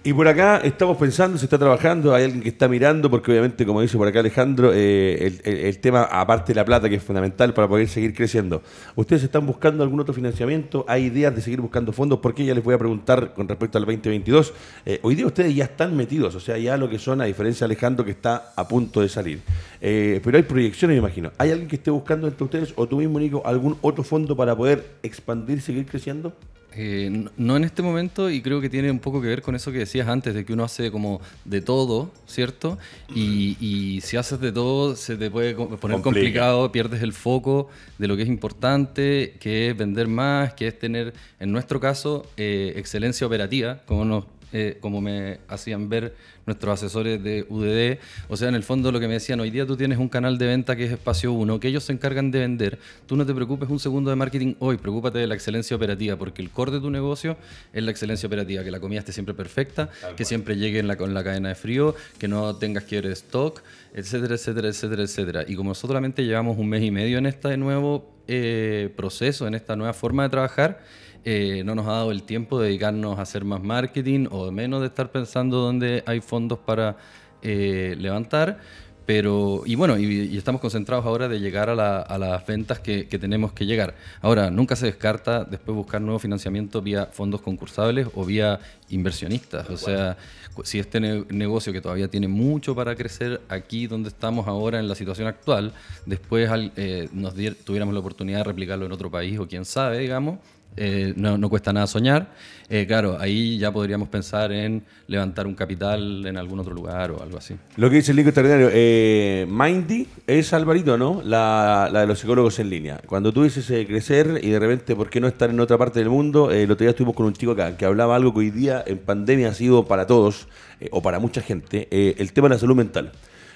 [0.04, 3.68] Y por acá estamos pensando, se está trabajando, hay alguien que está mirando, porque obviamente,
[3.68, 7.54] como dice por acá Alejandro, eh, el tema, aparte de la plata, que es fundamental
[7.54, 8.64] para poder seguir creciendo,
[8.96, 10.86] ¿ustedes están buscando algún otro financiamiento?
[10.88, 12.18] ¿Hay ideas de seguir buscando fondos?
[12.18, 14.54] Porque ya les voy a preguntar con respecto al 2022.
[14.88, 17.68] Eh, hoy día ustedes ya están metidos, o sea, ya lo que son, a diferencia
[17.68, 19.42] de Alejandro, que está a punto de salir.
[19.82, 21.32] Eh, pero hay proyecciones, me imagino.
[21.38, 24.56] ¿Hay alguien que esté buscando entre ustedes, o tú mismo, Nico, algún otro fondo para
[24.56, 26.34] poder expandir, seguir creciendo?
[26.74, 29.72] Eh, no- en este momento y creo que tiene un poco que ver con eso
[29.74, 32.78] que decías antes, de que uno hace como de todo, ¿cierto?
[33.14, 36.02] Y, y si haces de todo se te puede poner Complica.
[36.04, 40.80] complicado, pierdes el foco de lo que es importante, que es vender más, que es
[40.80, 46.74] tener, en nuestro caso, eh, excelencia operativa, como nos eh, como me hacían ver nuestros
[46.74, 48.00] asesores de UDD.
[48.30, 50.38] O sea, en el fondo lo que me decían, hoy día tú tienes un canal
[50.38, 52.80] de venta que es Espacio 1, que ellos se encargan de vender.
[53.06, 56.42] Tú no te preocupes un segundo de marketing hoy, preocúpate de la excelencia operativa, porque
[56.42, 57.38] el core de tu negocio
[57.74, 60.98] es la excelencia operativa, que la comida esté siempre perfecta, que siempre llegue en la,
[60.98, 63.62] con la cadena de frío, que no tengas quiebre de stock,
[63.94, 65.46] etcétera, etcétera, etcétera, etcétera.
[65.48, 69.56] Y como nosotros solamente llevamos un mes y medio en este nuevo eh, proceso, en
[69.56, 70.80] esta nueva forma de trabajar,
[71.24, 74.82] eh, no nos ha dado el tiempo de dedicarnos a hacer más marketing o menos
[74.82, 76.98] de estar pensando dónde hay fondos para
[77.42, 78.60] eh, levantar.
[79.06, 83.66] Pero, y bueno, y, estamos concentrados ahora de llegar a, las ventas que, tenemos que
[83.66, 83.96] llegar.
[84.22, 88.60] Ahora, nunca se descarta después buscar nuevo financiamiento vía fondos concursables o vía
[88.90, 89.70] inversionistas.
[89.70, 90.18] O sea,
[90.64, 94.96] si este negocio que todavía tiene mucho para crecer aquí donde estamos ahora en la
[94.96, 95.74] situación actual,
[96.06, 97.34] después eh, nos
[97.66, 100.38] tuviéramos la oportunidad de replicarlo en otro país o quién sabe, digamos,
[100.78, 102.30] eh, no, cuesta nada soñar.
[102.70, 107.22] Eh, claro, ahí ya podríamos pensar en levantar un capital en algún otro lugar o
[107.22, 107.56] algo así.
[107.76, 111.22] Lo que dice el Nico Extraordinario, eh, Mindy es Alvarito, ¿no?
[111.24, 113.02] La, de los psicólogos en línea.
[113.06, 116.10] Cuando tú dices crecer y de repente, ¿por qué no estar en otra parte del
[116.10, 116.52] mundo?
[116.52, 119.00] el otro día estuvimos con un chico acá que hablaba algo que hoy día en
[119.00, 120.48] pandemia ha sido para todos
[120.92, 123.12] o para mucha gente, el tema de la salud mental.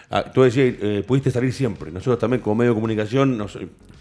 [0.09, 1.91] Ah, tú decías, eh, pudiste salir siempre.
[1.91, 3.45] Nosotros también, como medio de comunicación,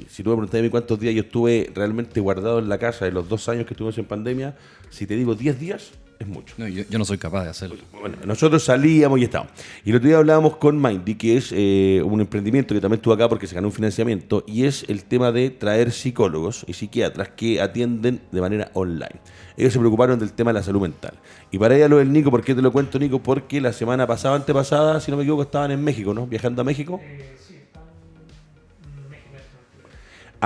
[0.09, 3.15] si tú me preguntas de cuántos días yo estuve realmente guardado en la casa en
[3.15, 4.57] los dos años que estuvimos en pandemia,
[4.91, 5.93] si te digo 10 días,
[6.25, 6.55] es mucho.
[6.57, 7.77] yo, no soy capaz de hacerlo.
[7.93, 9.53] Bueno, nosotros salíamos y estábamos.
[9.85, 13.15] Y el otro día hablábamos con Mindy, que es eh, un emprendimiento que también estuvo
[13.15, 17.29] acá porque se ganó un financiamiento, y es el tema de traer psicólogos y psiquiatras
[17.31, 19.21] que atienden de manera online.
[19.57, 21.15] Ellos se preocuparon del tema de la salud mental.
[21.51, 23.23] Y para ella lo del Nico, ¿por qué te lo cuento, Nico?
[23.23, 26.27] Porque la semana pasada, antepasada, si no me equivoco, estaban en México, ¿no?
[26.27, 27.01] Viajando a México.
[27.03, 27.54] Eh, sí.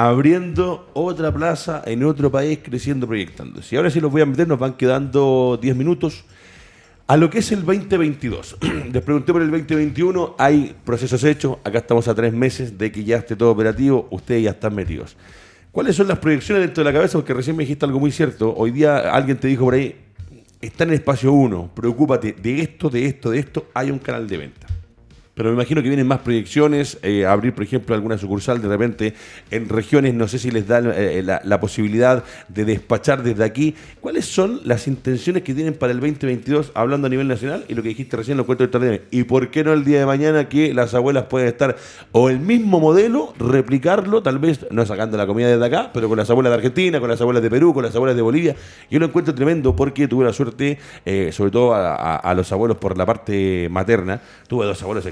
[0.00, 3.60] Abriendo otra plaza en otro país, creciendo, proyectando.
[3.68, 6.24] Y ahora sí los voy a meter, nos van quedando 10 minutos.
[7.08, 8.58] A lo que es el 2022.
[8.92, 13.02] Les pregunté por el 2021, hay procesos hechos, acá estamos a tres meses de que
[13.02, 15.16] ya esté todo operativo, ustedes ya están metidos.
[15.72, 17.18] ¿Cuáles son las proyecciones dentro de la cabeza?
[17.18, 18.54] Porque recién me dijiste algo muy cierto.
[18.56, 19.96] Hoy día alguien te dijo por ahí,
[20.60, 24.36] está en espacio 1, preocúpate de esto, de esto, de esto, hay un canal de
[24.36, 24.77] venta.
[25.38, 29.14] Pero me imagino que vienen más proyecciones, eh, abrir, por ejemplo, alguna sucursal de repente
[29.52, 33.76] en regiones, no sé si les da eh, la, posibilidad de despachar desde aquí.
[34.00, 37.64] ¿Cuáles son las intenciones que tienen para el 2022, hablando a nivel nacional?
[37.68, 39.02] Y lo que dijiste recién, lo cuento de tarde.
[39.12, 41.76] ¿Y por qué no el día de mañana que las abuelas pueden estar
[42.10, 46.18] o el mismo modelo, replicarlo, tal vez no sacando la comida desde acá, pero con
[46.18, 48.56] las abuelas de Argentina, con las abuelas de Perú, con las abuelas de Bolivia?
[48.90, 52.98] Yo lo encuentro tremendo porque tuve la suerte, eh, sobre todo a, los abuelos por
[52.98, 55.06] la parte materna, tuve dos abuelos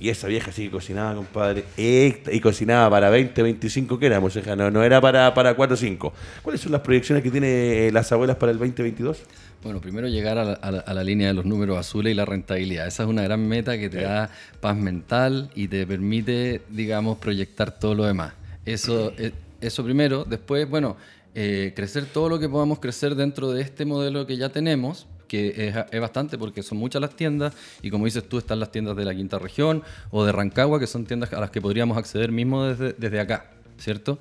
[0.00, 4.70] y esa vieja sí que cocinaba, compadre, y cocinaba para 20, 25 que éramos, no,
[4.70, 6.12] no era para, para 4 o 5.
[6.42, 9.22] ¿Cuáles son las proyecciones que tiene las abuelas para el 2022?
[9.62, 12.86] Bueno, primero llegar a la, línea de los números azules y la rentabilidad.
[12.86, 14.28] Esa es una gran meta que te da
[14.60, 18.34] paz mental y te permite, digamos, proyectar todo lo demás.
[18.66, 19.32] Eso, eh,
[19.62, 20.24] eso primero.
[20.24, 20.98] Después, bueno,
[21.34, 25.74] eh, crecer todo lo que podamos crecer dentro de este modelo que ya tenemos, que
[25.90, 29.04] es, bastante porque son muchas las tiendas y como dices tú están las tiendas de
[29.04, 32.64] la quinta región o de Rancagua que son tiendas a las que podríamos acceder mismo
[32.64, 34.18] desde, desde acá, ¿cierto?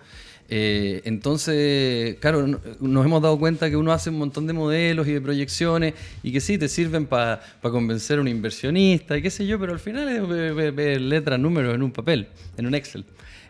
[0.49, 2.45] Eh, entonces, claro,
[2.79, 6.31] nos hemos dado cuenta que uno hace un montón de modelos y de proyecciones y
[6.31, 9.79] que sí, te sirven para convencer a un inversionista y qué sé yo, pero al
[9.79, 13.05] final es ver letras, números en un papel, en un Excel.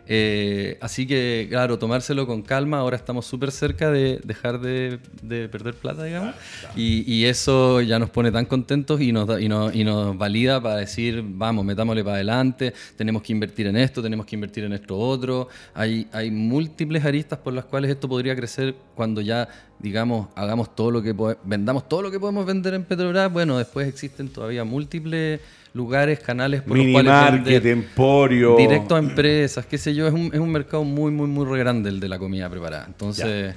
[0.06, 2.78] Eh, así que, claro, tomárselo con calma.
[2.78, 4.98] Ahora estamos súper cerca de dejar de,
[5.48, 6.34] perder plata, digamos.
[6.76, 11.64] Y, eso ya nos pone tan contentos y nos, y, nos, valida para decir, vamos,
[11.64, 15.48] metámosle para adelante, tenemos que invertir en esto, tenemos que invertir en esto otro.
[15.72, 19.48] Hay, hay múltiples aristas por las cuales esto podría crecer cuando ya,
[19.78, 23.32] digamos, hagamos todo lo que vendamos todo lo que podemos vender en Petrobras.
[23.32, 25.40] Bueno, después existen todavía múltiples
[25.74, 28.56] lugares, canales por los cuales emporio.
[28.56, 31.90] directo a empresas, qué sé yo, es un, es un mercado muy, muy, muy grande
[31.90, 32.86] el de la comida preparada.
[32.86, 33.54] Entonces...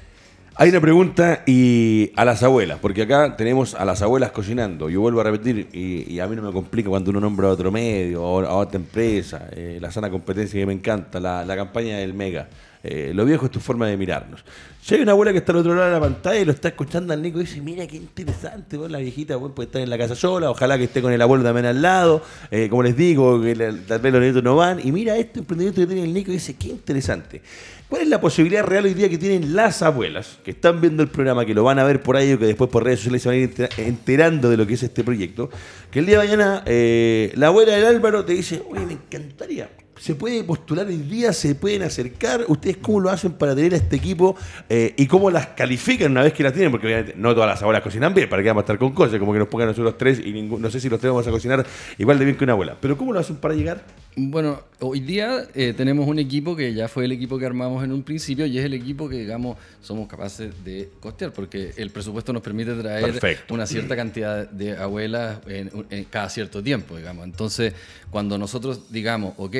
[0.59, 4.89] Hay una pregunta y a las abuelas, porque acá tenemos a las abuelas cocinando.
[4.89, 7.71] Yo vuelvo a repetir, y, a mí no me complica cuando uno nombra a otro
[7.71, 11.97] medio, o a otra empresa, eh, la sana competencia que me encanta, la, la campaña
[11.97, 12.47] del Mega.
[12.89, 14.45] Eh, lo viejo es tu forma de mirarnos.
[14.81, 16.69] Si hay una abuela que está al otro lado de la pantalla y lo está
[16.69, 20.15] escuchando al Nico y dice, mira qué interesante, la viejita puede estar en la casa
[20.15, 23.53] sola, ojalá que esté con el abuelo también al lado, eh, como les digo, que
[23.85, 26.35] tal vez los nietos no van, y mira este emprendimiento que tiene el Nico y
[26.35, 27.41] dice, qué interesante.
[27.89, 31.09] ¿Cuál es la posibilidad real hoy día que tienen las abuelas que están viendo el
[31.09, 33.27] programa, que lo van a ver por ahí o que después por redes sociales se
[33.27, 35.49] van a ir enterando de lo que es este proyecto?
[35.91, 39.69] Que el día de mañana eh, la abuela del Álvaro te dice, oye, me encantaría
[39.99, 42.45] se puede postular hoy día, se pueden acercar.
[42.47, 44.35] ¿Ustedes cómo lo hacen para tener a este equipo
[44.69, 46.71] eh, y cómo las califican una vez que las tienen?
[46.71, 49.19] Porque obviamente no todas las abuelas cocinan bien, para que vamos a estar con cosas,
[49.19, 51.65] como que nos pongan nosotros tres y no sé si los tres vamos a cocinar
[51.97, 52.77] igual de bien que una abuela.
[52.79, 53.83] Pero ¿cómo lo hacen para llegar?
[54.19, 57.91] Bueno, hoy día eh, tenemos un equipo que ya fue el equipo que armamos en
[57.91, 62.33] un principio y es el equipo que, digamos, somos capaces de costear, porque el presupuesto
[62.33, 65.69] nos permite traer una cierta cantidad de abuelas en,
[66.09, 67.25] cada cierto tiempo, digamos.
[67.25, 67.73] Entonces,
[68.09, 69.55] cuando nosotros digamos, ok,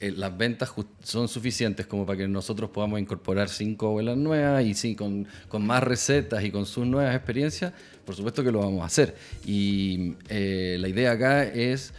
[0.00, 0.72] eh, las ventas
[1.02, 5.66] son suficientes como para que nosotros podamos incorporar cinco abuelas nuevas y sí, con, con
[5.66, 7.72] más recetas y con sus nuevas experiencias,
[8.04, 9.16] por supuesto que lo vamos a hacer.
[9.44, 11.92] Y eh, la idea acá es,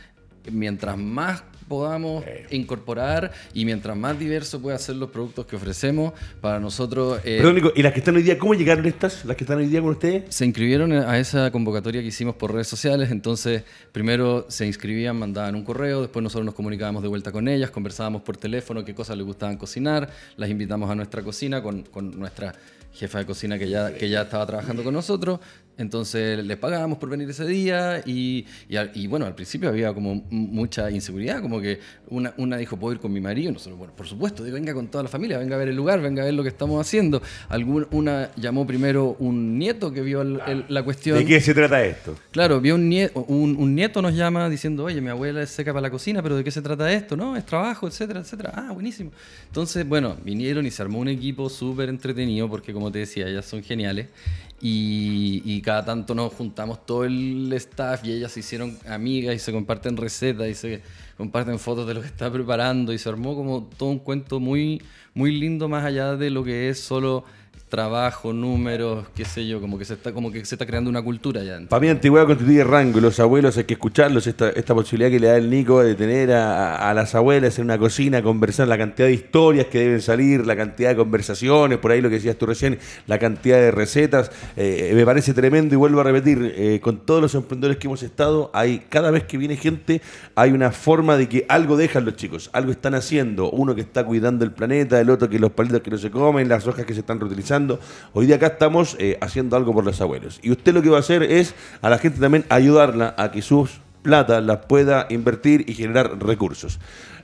[0.51, 6.11] mientras más podamos incorporar y mientras más diverso pueda ser los productos que ofrecemos,
[6.41, 7.21] para nosotros...
[7.23, 9.57] Eh, Perdón, Nico, ¿y las que están hoy día, cómo llegaron estas, las que están
[9.57, 10.35] hoy día con ustedes?
[10.35, 13.63] Se inscribieron a esa convocatoria que hicimos por redes sociales, entonces
[13.93, 18.21] primero se inscribían, mandaban un correo, después nosotros nos comunicábamos de vuelta con ellas, conversábamos
[18.21, 22.53] por teléfono qué cosas les gustaban cocinar, las invitamos a nuestra cocina con, con nuestra
[22.93, 25.39] jefa de cocina que ya, que ya estaba trabajando con nosotros.
[25.77, 30.91] Entonces les pagábamos por venir ese día y, y, bueno, al principio había como mucha
[30.91, 33.51] inseguridad, como que una, una dijo, ¿puedo ir con mi marido?
[33.51, 36.01] Nosotros, bueno, por supuesto, digo, venga con toda la familia, venga a ver el lugar,
[36.01, 37.21] venga a ver lo que estamos haciendo.
[37.91, 41.17] Una llamó primero un nieto que vio la cuestión.
[41.17, 42.15] ¿De qué se trata esto?
[42.31, 45.73] Claro, vio un nieto, un, un, nieto nos llama diciendo, oye, mi abuela es seca
[45.73, 47.17] para la cocina, pero ¿de qué se trata esto?
[47.17, 48.53] No, es trabajo, etcétera, etcétera.
[48.55, 49.11] Ah, buenísimo.
[49.47, 53.45] Entonces, bueno, vinieron y se armó un equipo súper entretenido porque, como te decía, ellas
[53.45, 54.07] son geniales.
[54.63, 59.51] Y, cada tanto nos juntamos todo el staff y ellas se hicieron amigas y se
[59.51, 60.81] comparten recetas y se
[61.17, 64.81] comparten fotos de lo que está preparando y se armó como todo un cuento muy,
[65.13, 67.23] muy lindo más allá de lo que es solo
[67.71, 71.01] trabajo, números, qué sé yo, como que se está, como que se está creando una
[71.01, 71.57] cultura ya.
[71.69, 75.27] Para mí Antigüedad constituye rango, los abuelos hay que escucharlos, esta, esta posibilidad que le
[75.27, 79.13] da el Nico de tener a, las abuelas en una cocina, conversar la cantidad de
[79.13, 82.77] historias que deben salir, la cantidad de conversaciones, por ahí lo que decías tú recién,
[83.07, 87.21] la cantidad de recetas, eh, me parece tremendo y vuelvo a repetir, eh, con todos
[87.21, 90.01] los emprendedores que hemos estado, hay cada vez que viene gente,
[90.35, 94.03] hay una forma de que algo dejan los chicos, algo están haciendo, uno que está
[94.03, 96.93] cuidando el planeta, el otro que los palitos que no se comen, las hojas que
[96.93, 97.60] se están reutilizando,
[98.13, 100.39] Hoy día acá estamos eh, haciendo algo por los abuelos.
[100.41, 103.41] Y usted lo que va a hacer es a la gente también ayudarla a que
[103.41, 106.79] sus plata las pueda invertir y generar recursos.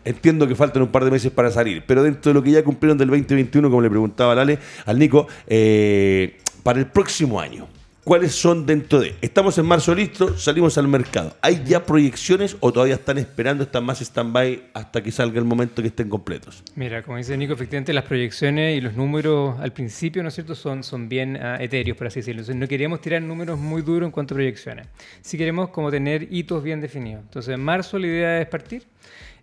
[0.05, 2.63] Entiendo que faltan un par de meses para salir, pero dentro de lo que ya
[2.63, 7.67] cumplieron del 2021, como le preguntaba Lale, al Nico, eh, para el próximo año,
[8.07, 9.15] ¿Cuáles son dentro de?
[9.21, 11.35] Estamos en marzo listo, salimos al mercado.
[11.41, 15.81] ¿Hay ya proyecciones o todavía están esperando, están más stand-by hasta que salga el momento
[15.81, 16.63] que estén completos?
[16.75, 20.55] Mira, como dice Nico, efectivamente las proyecciones y los números al principio, ¿no es cierto?,
[20.55, 22.43] son, son bien uh, etéreos, por así decirlo.
[22.43, 24.87] Entonces no queríamos tirar números muy duros en cuanto a proyecciones.
[25.19, 27.23] Sí queremos como tener hitos bien definidos.
[27.23, 28.83] Entonces en marzo la idea es partir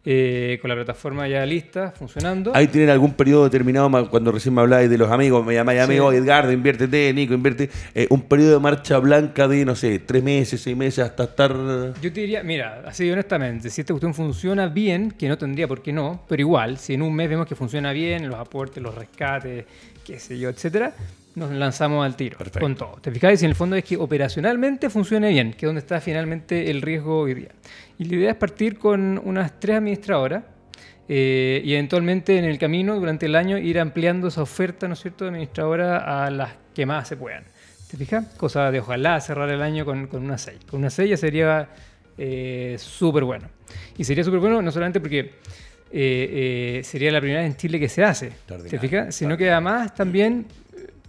[0.05, 2.53] eh, con la plataforma ya lista, funcionando.
[2.55, 6.13] ¿Ahí tienen algún periodo determinado, cuando recién me hablabais de los amigos, me llamáis amigo,
[6.13, 10.61] Edgardo, inviértete, Nico, invierte, eh, un periodo de marcha blanca de, no sé, tres meses,
[10.61, 11.53] seis meses, hasta estar...
[12.01, 15.83] Yo te diría, mira, así honestamente, si esta cuestión funciona bien, que no tendría por
[15.83, 18.95] qué no, pero igual, si en un mes vemos que funciona bien, los aportes, los
[18.95, 19.65] rescates,
[20.05, 20.93] qué sé yo, etcétera,
[21.35, 22.99] nos lanzamos al tiro con todo.
[23.01, 23.43] ¿Te fijáis?
[23.43, 26.81] Y en el fondo es que operacionalmente funcione bien, que es donde está finalmente el
[26.81, 27.51] riesgo hoy día.
[27.99, 30.45] Y la idea es partir con unas tres administradoras
[31.09, 35.01] eh, y eventualmente en el camino, durante el año, ir ampliando esa oferta, ¿no es
[35.01, 37.45] cierto?, de administradora a las que más se puedan.
[37.91, 38.27] ¿Te fijas?
[38.37, 40.61] Cosa de ojalá cerrar el año con, con una 6.
[40.71, 41.69] Con una 6 ya sería
[42.17, 43.49] eh, súper bueno.
[43.99, 45.33] Y sería súper bueno no solamente porque
[45.93, 48.33] eh, sería la primera vez en Chile que se hace,
[48.69, 49.15] ¿te fijas?
[49.15, 50.47] Sino que además también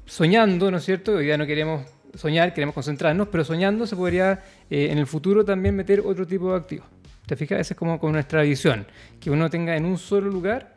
[0.05, 1.13] soñando, ¿no es cierto?
[1.13, 5.43] Hoy día no queremos soñar, queremos concentrarnos, pero soñando se podría eh, en el futuro
[5.43, 6.87] también meter otro tipo de activos.
[7.25, 7.59] ¿Te fijas?
[7.59, 8.85] Esa es como, como nuestra visión,
[9.19, 10.75] que uno tenga en un solo lugar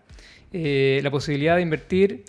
[0.50, 2.24] eh, la posibilidad de invertir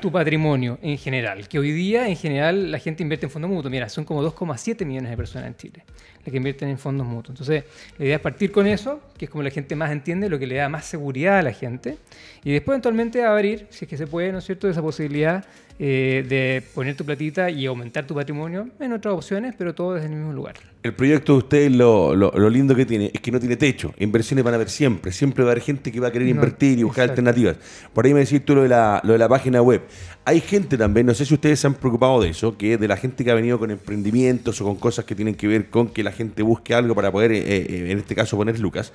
[0.00, 1.46] tu patrimonio en general.
[1.46, 3.70] Que hoy día, en general, la gente invierte en fondos mutuos.
[3.70, 5.84] Mira, son como 2,7 millones de personas en Chile
[6.24, 7.38] las que invierten en fondos mutuos.
[7.38, 7.64] Entonces,
[7.98, 10.46] la idea es partir con eso, que es como la gente más entiende, lo que
[10.46, 11.98] le da más seguridad a la gente.
[12.42, 15.44] Y después, eventualmente, abrir, si es que se puede, ¿no es cierto?, esa posibilidad
[15.78, 20.06] eh, de poner tu platita y aumentar tu patrimonio en otras opciones, pero todo desde
[20.06, 20.54] el mismo lugar.
[20.84, 23.92] El proyecto de ustedes, lo, lo, lindo que tiene, es que no tiene techo.
[23.98, 25.10] Inversiones van a haber siempre.
[25.10, 27.56] Siempre va a haber gente que va a querer invertir y buscar alternativas.
[27.92, 29.82] Por ahí me decís tú lo de, la, lo de la página web.
[30.26, 32.96] Hay gente también, no sé si ustedes se han preocupado de eso, que de la
[32.96, 36.04] gente que ha venido con emprendimientos o con cosas que tienen que ver con que
[36.04, 38.92] la gente busque algo para poder, eh, eh, en este caso, poner lucas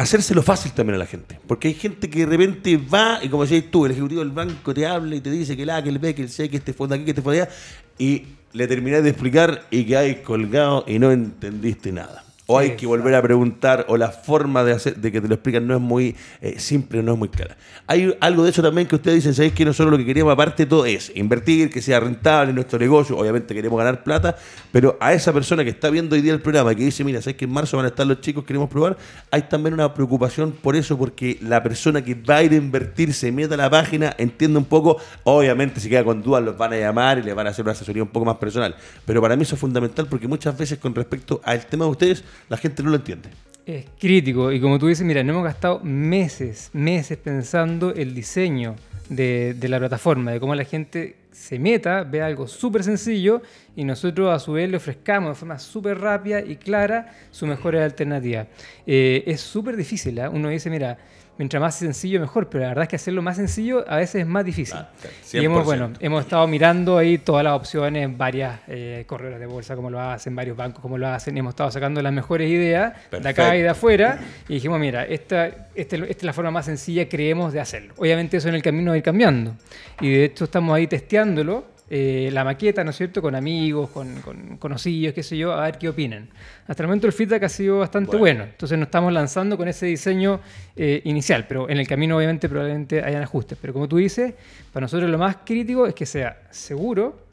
[0.00, 1.38] hacérselo fácil también a la gente.
[1.46, 4.72] Porque hay gente que de repente va, y como decías tú, el ejecutivo del banco
[4.72, 6.72] te habla y te dice que la, que el B, que el C, que este
[6.72, 7.50] fondo aquí, que este fondo allá,
[7.98, 12.24] y le terminás de explicar y que hay colgado y no entendiste nada.
[12.52, 15.34] O hay que volver a preguntar, o la forma de, hacer, de que te lo
[15.34, 17.56] explican no es muy eh, simple, no es muy clara.
[17.86, 20.64] Hay algo de eso también que ustedes dicen, ¿sabéis que nosotros lo que queríamos aparte
[20.64, 23.16] de todo es invertir, que sea rentable en nuestro negocio?
[23.16, 24.36] Obviamente queremos ganar plata,
[24.72, 27.36] pero a esa persona que está viendo hoy día el programa, que dice, mira, ¿sabéis
[27.36, 28.98] que en marzo van a estar los chicos, queremos probar?
[29.30, 33.14] Hay también una preocupación por eso, porque la persona que va a ir a invertir
[33.14, 36.72] se meta a la página, entiende un poco, obviamente si queda con dudas los van
[36.72, 38.74] a llamar y les van a hacer una asesoría un poco más personal,
[39.06, 42.24] pero para mí eso es fundamental porque muchas veces con respecto al tema de ustedes,
[42.48, 43.28] la gente no lo entiende.
[43.66, 48.74] Es crítico y como tú dices, mira, no hemos gastado meses, meses pensando el diseño
[49.08, 53.42] de, de la plataforma, de cómo la gente se meta, vea algo súper sencillo
[53.76, 57.76] y nosotros a su vez le ofrezcamos de forma súper rápida y clara su mejor
[57.76, 58.46] alternativa.
[58.86, 60.28] Eh, es súper difícil, ¿eh?
[60.28, 60.98] uno dice, mira,
[61.40, 64.26] mientras más sencillo mejor, pero la verdad es que hacerlo más sencillo a veces es
[64.26, 64.76] más difícil.
[64.76, 64.90] Ah,
[65.32, 69.88] y hemos, bueno, hemos estado mirando ahí todas las opciones, varias eh, de bolsa, como
[69.88, 73.56] lo hacen, varios bancos, como lo hacen, hemos estado sacando las mejores ideas de acá
[73.56, 74.20] y de afuera,
[74.50, 77.94] y dijimos, mira, esta, esta, esta es la forma más sencilla, creemos, de hacerlo.
[77.96, 79.54] Obviamente eso en el camino va a ir cambiando,
[79.98, 84.20] y de hecho estamos ahí testeándolo, eh, la maqueta, ¿no es cierto?, con amigos, con,
[84.20, 86.28] con, conocidos, qué sé yo, a ver qué opinan.
[86.68, 89.86] Hasta el momento el feedback ha sido bastante bueno, entonces nos estamos lanzando con ese
[89.86, 90.40] diseño
[90.76, 93.58] eh, inicial, pero en el camino obviamente probablemente hayan ajustes.
[93.60, 94.34] Pero como tú dices,
[94.72, 97.26] para nosotros lo más crítico es que sea seguro,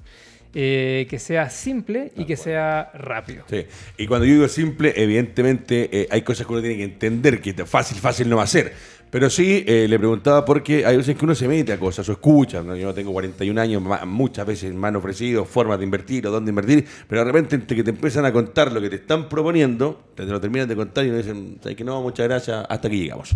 [0.55, 3.43] eh, que sea simple y que sea rápido.
[3.47, 3.67] Sí.
[3.97, 7.53] Y cuando yo digo simple, evidentemente eh, hay cosas que uno tiene que entender que
[7.65, 8.73] fácil, fácil no va a ser.
[9.09, 12.11] Pero sí, eh, le preguntaba porque hay veces que uno se mete a cosas o
[12.11, 12.61] escucha.
[12.61, 12.75] ¿no?
[12.75, 16.85] Yo tengo 41 años, muchas veces me han ofrecido formas de invertir o dónde invertir,
[17.07, 20.41] pero de repente que te empiezan a contar lo que te están proponiendo, te lo
[20.41, 22.01] terminan de contar y no dicen, ¿sabes que no?
[22.01, 23.33] Muchas gracias, hasta aquí llegamos.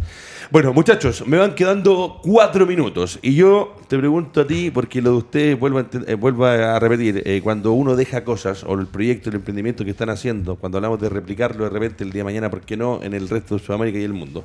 [0.49, 5.11] Bueno, muchachos, me van quedando cuatro minutos y yo te pregunto a ti, porque lo
[5.11, 9.29] de ustedes, vuelvo a, eh, a repetir, eh, cuando uno deja cosas o el proyecto,
[9.29, 12.49] el emprendimiento que están haciendo, cuando hablamos de replicarlo de repente el día de mañana,
[12.49, 13.01] ¿por qué no?
[13.01, 14.43] En el resto de Sudamérica y el mundo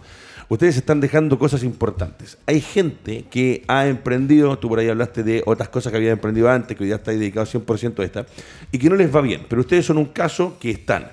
[0.49, 2.39] ustedes están dejando cosas importantes.
[2.47, 6.51] Hay gente que ha emprendido, tú por ahí hablaste de otras cosas que había emprendido
[6.51, 8.27] antes, que ya está dedicado 100% a esta,
[8.73, 11.11] y que no les va bien, pero ustedes son un caso que están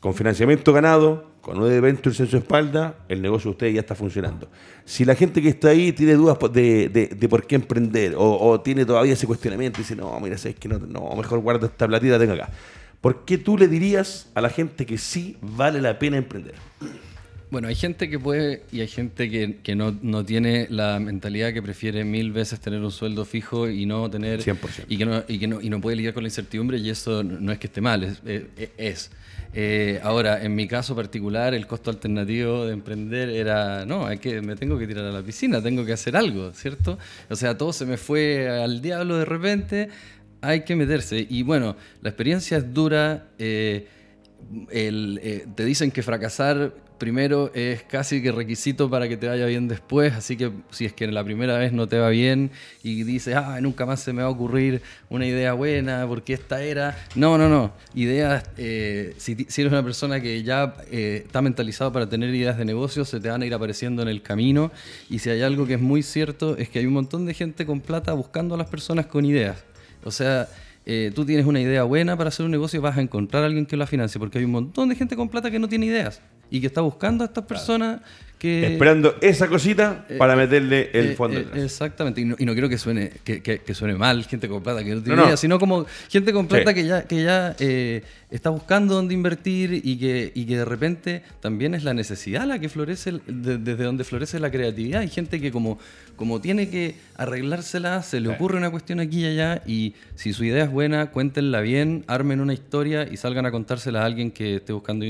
[0.00, 3.94] con financiamiento ganado, con nueve ventures en su espalda, el negocio de ustedes ya está
[3.94, 4.48] funcionando.
[4.84, 8.84] Si la gente que está ahí tiene dudas de, de, por qué emprender o, tiene
[8.84, 12.18] todavía ese cuestionamiento y dice, no, mira, es que no, no, mejor guarda esta platita,
[12.18, 12.50] tengo acá.
[13.00, 16.54] ¿Por qué tú le dirías a la gente que sí vale la pena emprender?
[17.50, 22.04] Bueno, hay gente que puede y hay gente que, no, tiene la mentalidad que prefiere
[22.04, 24.40] mil veces tener un sueldo fijo y no tener...
[24.40, 24.84] 100%.
[24.88, 27.22] Y que no, y que no, y no puede lidiar con la incertidumbre y eso
[27.22, 28.20] no es que esté mal, es.
[28.76, 29.10] es.
[29.54, 34.42] Eh, ahora, en mi caso particular, el costo alternativo de emprender era, no, hay que,
[34.42, 36.98] me tengo que tirar a la piscina, tengo que hacer algo, ¿cierto?
[37.30, 39.88] O sea, todo se me fue al diablo de repente,
[40.42, 41.26] hay que meterse.
[41.28, 43.28] Y bueno, la experiencia es dura.
[43.38, 43.86] Eh,
[44.70, 49.68] eh, te dicen que fracasar primero es casi que requisito para que te vaya bien
[49.68, 52.50] después, así que si es que la primera vez no te va bien
[52.82, 56.62] y dices, ah, nunca más se me va a ocurrir una idea buena, porque esta
[56.62, 56.96] era...
[57.14, 57.72] No, no, no.
[57.94, 62.64] Ideas, eh, si, eres una persona que ya eh, está mentalizado para tener ideas de
[62.64, 64.70] negocio, se te van a ir apareciendo en el camino
[65.08, 67.64] y si hay algo que es muy cierto es que hay un montón de gente
[67.64, 69.64] con plata buscando a las personas con ideas.
[70.04, 70.48] O sea...
[70.90, 73.66] Eh, tú tienes una idea buena para hacer un negocio, vas a encontrar a alguien
[73.66, 76.22] que la financie, porque hay un montón de gente con plata que no tiene ideas
[76.50, 78.00] y que está buscando a estas personas
[78.38, 78.74] que...
[78.74, 81.40] Esperando esa cosita eh, para meterle el eh, fondo.
[81.40, 84.62] Eh, exactamente, y no, y no, quiero que suene, que, que, suene mal gente con
[84.62, 87.56] plata que no tiene idea, sino como gente con plata que ya, que ya
[88.30, 92.58] está buscando dónde invertir y que, y que de repente también es la necesidad la
[92.58, 95.00] que florece, desde donde florece la creatividad.
[95.00, 95.78] Hay gente que como,
[96.16, 100.44] como tiene que arreglársela, se le ocurre una cuestión aquí y allá y si su
[100.44, 104.56] idea es buena, cuéntenla bien, armen una historia y salgan a contársela a alguien que
[104.56, 105.04] esté buscando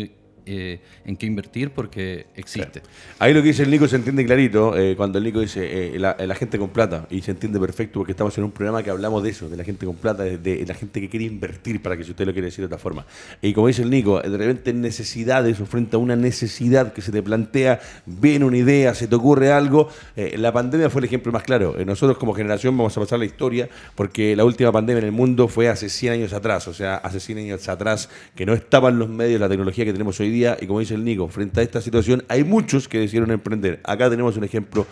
[0.50, 2.80] eh, en qué invertir porque existe.
[3.18, 5.98] Ahí lo que dice el Nico se entiende clarito eh, cuando el Nico dice eh,
[5.98, 9.22] la, gente con plata y se entiende perfecto porque estamos en un programa que hablamos
[9.22, 12.04] de eso, de la gente con plata, de, la gente que quiere invertir para que
[12.04, 13.04] si usted lo quiere decir de otra forma.
[13.42, 17.12] Y como dice el Nico, de repente necesidades o frente a una necesidad que se
[17.12, 19.90] te plantea, viene una idea, se te ocurre algo.
[20.16, 21.76] la pandemia fue el ejemplo más claro.
[21.84, 25.46] nosotros como generación vamos a pasar la historia porque la última pandemia en el mundo
[25.46, 29.10] fue hace 100 años atrás, o sea, hace 100 años atrás que no estaban los
[29.10, 31.80] medios, la tecnología que tenemos hoy día y como dice el Nico, frente a esta
[31.80, 33.80] situación hay muchos que decidieron emprender.
[33.84, 34.86] Acá tenemos un ejemplo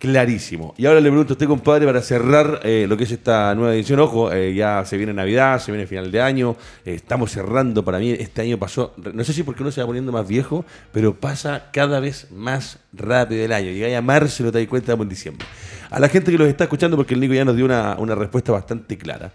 [0.00, 0.74] clarísimo.
[0.78, 3.74] Y ahora le pregunto a usted, compadre, para cerrar eh, lo que es esta nueva
[3.74, 4.00] edición.
[4.00, 7.84] Ojo, eh, ya se viene Navidad, se viene final de año, eh, estamos cerrando.
[7.84, 10.64] Para mí, este año pasó, no sé si porque uno se va poniendo más viejo,
[10.90, 13.70] pero pasa cada vez más rápido el año.
[13.72, 15.46] Llega a marzo no te das cuenta, estamos en diciembre.
[15.90, 18.52] A la gente que los está escuchando, porque el Nico ya nos dio una respuesta
[18.52, 19.32] bastante clara.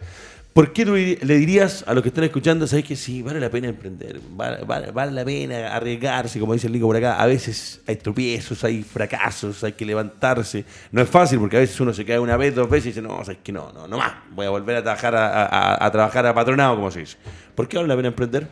[0.56, 3.68] ¿Por qué le dirías a los que están escuchando, sabes que sí, vale la pena
[3.68, 7.22] emprender, vale, la pena arriesgarse, como dice el Nico por acá?
[7.22, 10.64] A veces hay tropiezos, hay fracasos, hay que levantarse.
[10.93, 13.01] No es fácil porque a veces uno se cae una vez, dos veces y dice,
[13.01, 16.34] no, sabes que no, no, no más, voy a volver a trabajar a, trabajar a
[16.34, 17.18] patronado, como se dice.
[17.53, 18.47] ¿Por qué vale la pena emprender?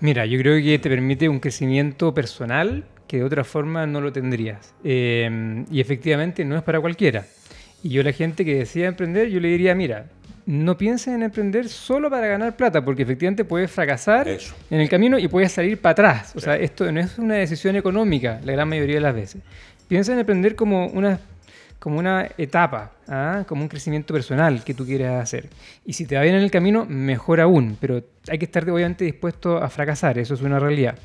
[0.00, 4.10] Mira, yo creo que te permite un crecimiento personal que de otra forma no lo
[4.10, 4.74] tendrías.
[4.84, 7.26] Eh, y efectivamente no es para cualquiera.
[7.82, 10.06] Y yo la gente que decía emprender, yo le diría, mira,
[10.46, 15.18] no pienses en emprender solo para ganar plata, porque efectivamente puedes fracasar en el camino
[15.18, 16.32] y puedes salir para atrás.
[16.34, 19.42] O sea, esto no es una decisión económica la gran mayoría de las veces.
[19.88, 21.20] Piensa en emprender como una,
[21.78, 23.44] como una etapa, ¿ah?
[23.46, 25.48] como un crecimiento personal que tú quieres hacer.
[25.84, 29.04] Y si te va bien en el camino, mejor aún, pero hay que estar obviamente
[29.04, 30.96] dispuesto a fracasar, eso es una realidad.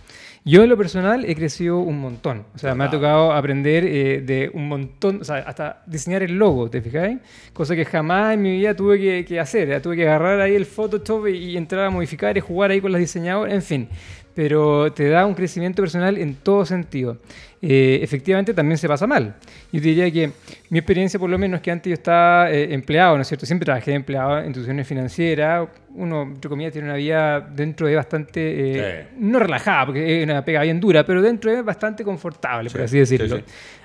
[0.46, 2.46] Yo en lo personal he crecido un montón.
[2.56, 6.38] O sea, me ha tocado aprender eh, de un montón, o sea, hasta diseñar el
[6.38, 7.20] logo, ¿te fijáis?
[7.54, 9.82] Cosa que jamás en mi vida tuve que, hacer.
[9.82, 13.00] Tuve que agarrar ahí el Photoshop y, entrar a modificar y jugar ahí con los
[13.00, 13.90] diseñadores, en fin.
[14.34, 17.18] Pero te da un crecimiento personal en todo sentido.
[17.62, 19.36] Eh, efectivamente también se pasa mal.
[19.72, 20.32] Yo diría que
[20.70, 23.46] mi experiencia, por lo menos, que antes yo estaba eh, empleado, ¿no es cierto?
[23.46, 25.68] Siempre trabajé empleado en instituciones financieras.
[25.96, 30.46] Uno, entre comillas, tiene una vida dentro de bastante, eh, no relajada, porque es una
[30.46, 33.40] pega bien dura, pero dentro de bastante confortable, por así decirlo.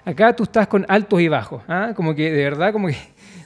[0.05, 1.93] Acá tú estás con altos y bajos, ¿ah?
[1.97, 2.97] como que de verdad, como que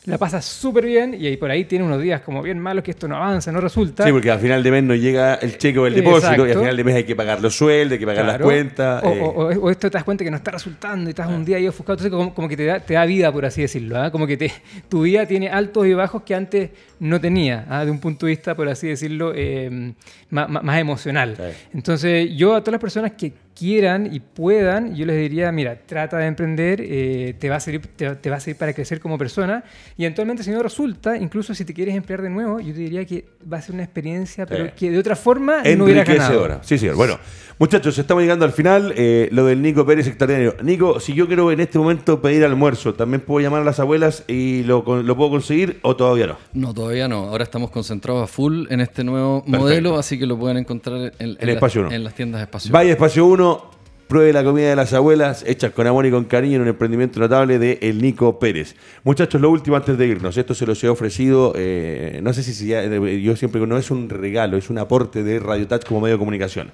[0.07, 2.93] la pasas súper bien y ahí por ahí tiene unos días como bien malos que
[2.93, 4.05] esto no avanza, no resulta.
[4.05, 6.59] Sí, porque al final de mes no llega el cheque o el depósito y al
[6.59, 9.03] final de mes hay que pagar los sueldos, hay que pagar las cuentas.
[9.05, 9.21] Eh.
[9.21, 11.99] O, esto te das cuenta que no está resultando y estás un día ahí ofuscado.
[11.99, 14.01] Entonces como, que te da, te da, vida, por así decirlo.
[14.01, 14.11] ¿ah?
[14.13, 14.53] Como que te,
[14.89, 17.85] tu vida tiene altos y bajos que antes no tenía, ¿ah?
[17.85, 19.95] de un punto de vista, por así decirlo, eh,
[20.31, 21.37] más, emocional.
[21.73, 26.19] Entonces yo a todas las personas que quieran y puedan, yo les diría, mira, trata
[26.19, 29.65] de emprender, eh, te, va a servir, te, va a servir para crecer como persona
[29.97, 33.05] y eventualmente si no resulta, incluso si te quieres emplear de nuevo, yo te diría
[33.05, 36.61] que va a ser una experiencia, pero que de otra forma no hubiera ganado.
[36.63, 37.19] Sí, sí, bueno.
[37.59, 38.93] Muchachos, estamos llegando al final.
[38.97, 40.57] Eh, lo del Nico Pérez extraordinario.
[40.63, 44.25] Nico, si yo quiero en este momento pedir almuerzo, ¿también puedo llamar a las abuelas
[44.29, 46.37] y lo, lo puedo conseguir o todavía no?
[46.53, 47.25] No, todavía no.
[47.29, 51.37] Ahora estamos concentrados a full en este nuevo modelo, así que lo pueden encontrar en,
[51.41, 53.71] en, espacio en las tiendas Espacio Vaya Espacio 1,
[54.09, 57.19] Pruebe la comida de las abuelas, hechas con amor y con cariño en un emprendimiento
[57.19, 58.77] notable de El Nico Pérez.
[59.03, 60.37] Muchachos, lo último antes de irnos.
[60.37, 64.09] Esto se los he ofrecido, eh, no sé si eh, yo siempre no es un
[64.09, 66.71] regalo, es un aporte de Radio Touch como medio de comunicación.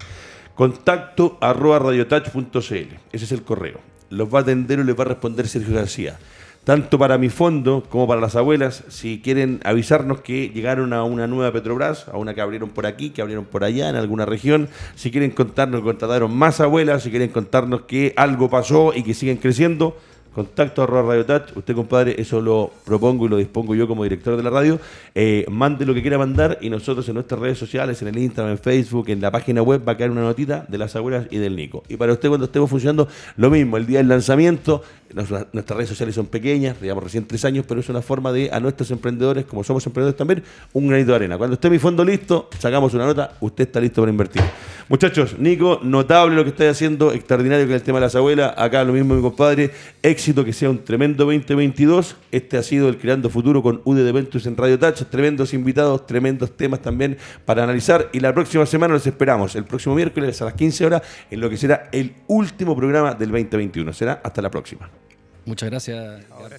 [0.55, 2.97] Contacto arroba radiotouch.cl.
[3.13, 3.81] Ese es el correo.
[4.11, 6.19] Los va a atender o les va a responder Sergio García
[6.65, 11.27] tanto para mi fondo como para las abuelas, si quieren avisarnos que llegaron a una
[11.27, 14.69] nueva Petrobras, a una que abrieron por aquí, que abrieron por allá, en alguna región,
[14.95, 19.15] si quieren contarnos que contrataron más abuelas, si quieren contarnos que algo pasó y que
[19.15, 19.97] siguen creciendo,
[20.35, 21.57] contacto arroba Radio Touch.
[21.57, 24.81] Usted, compadre, eso lo propongo y lo dispongo yo como director de la radio.
[25.15, 28.53] Eh, mande lo que quiera mandar y nosotros en nuestras redes sociales, en el Instagram,
[28.53, 31.39] en Facebook, en la página web, va a caer una notita de las abuelas y
[31.39, 31.83] del Nico.
[31.89, 34.83] Y para usted, cuando estemos funcionando, lo mismo, el día del lanzamiento,
[35.15, 38.61] nuestras, redes sociales son pequeñas, digamos recién tres años, pero es una forma de a
[38.61, 41.39] nuestros emprendedores, como somos emprendedores también, un granito de arena.
[41.39, 44.43] Cuando esté mi fondo listo, sacamos una nota, usted está listo para invertir.
[44.89, 48.53] Muchachos, Nico, notable lo que está haciendo, extraordinario que el tema de las abuelas.
[48.57, 49.71] Acá lo mismo, mi compadre
[50.23, 52.15] éxito, que sea un tremendo 2022.
[52.31, 55.03] Este ha sido el Creando Futuro con UD de en Radio Touch.
[55.11, 58.09] Tremendos invitados, tremendos temas también para analizar.
[58.13, 61.51] Y la próxima semana los esperamos, el próximo miércoles a las 15 horas, en lo
[61.51, 63.93] que será el último programa del 2021.
[63.93, 64.89] Será hasta la próxima.
[65.45, 66.25] Muchas gracias.
[66.31, 66.57] Ahora.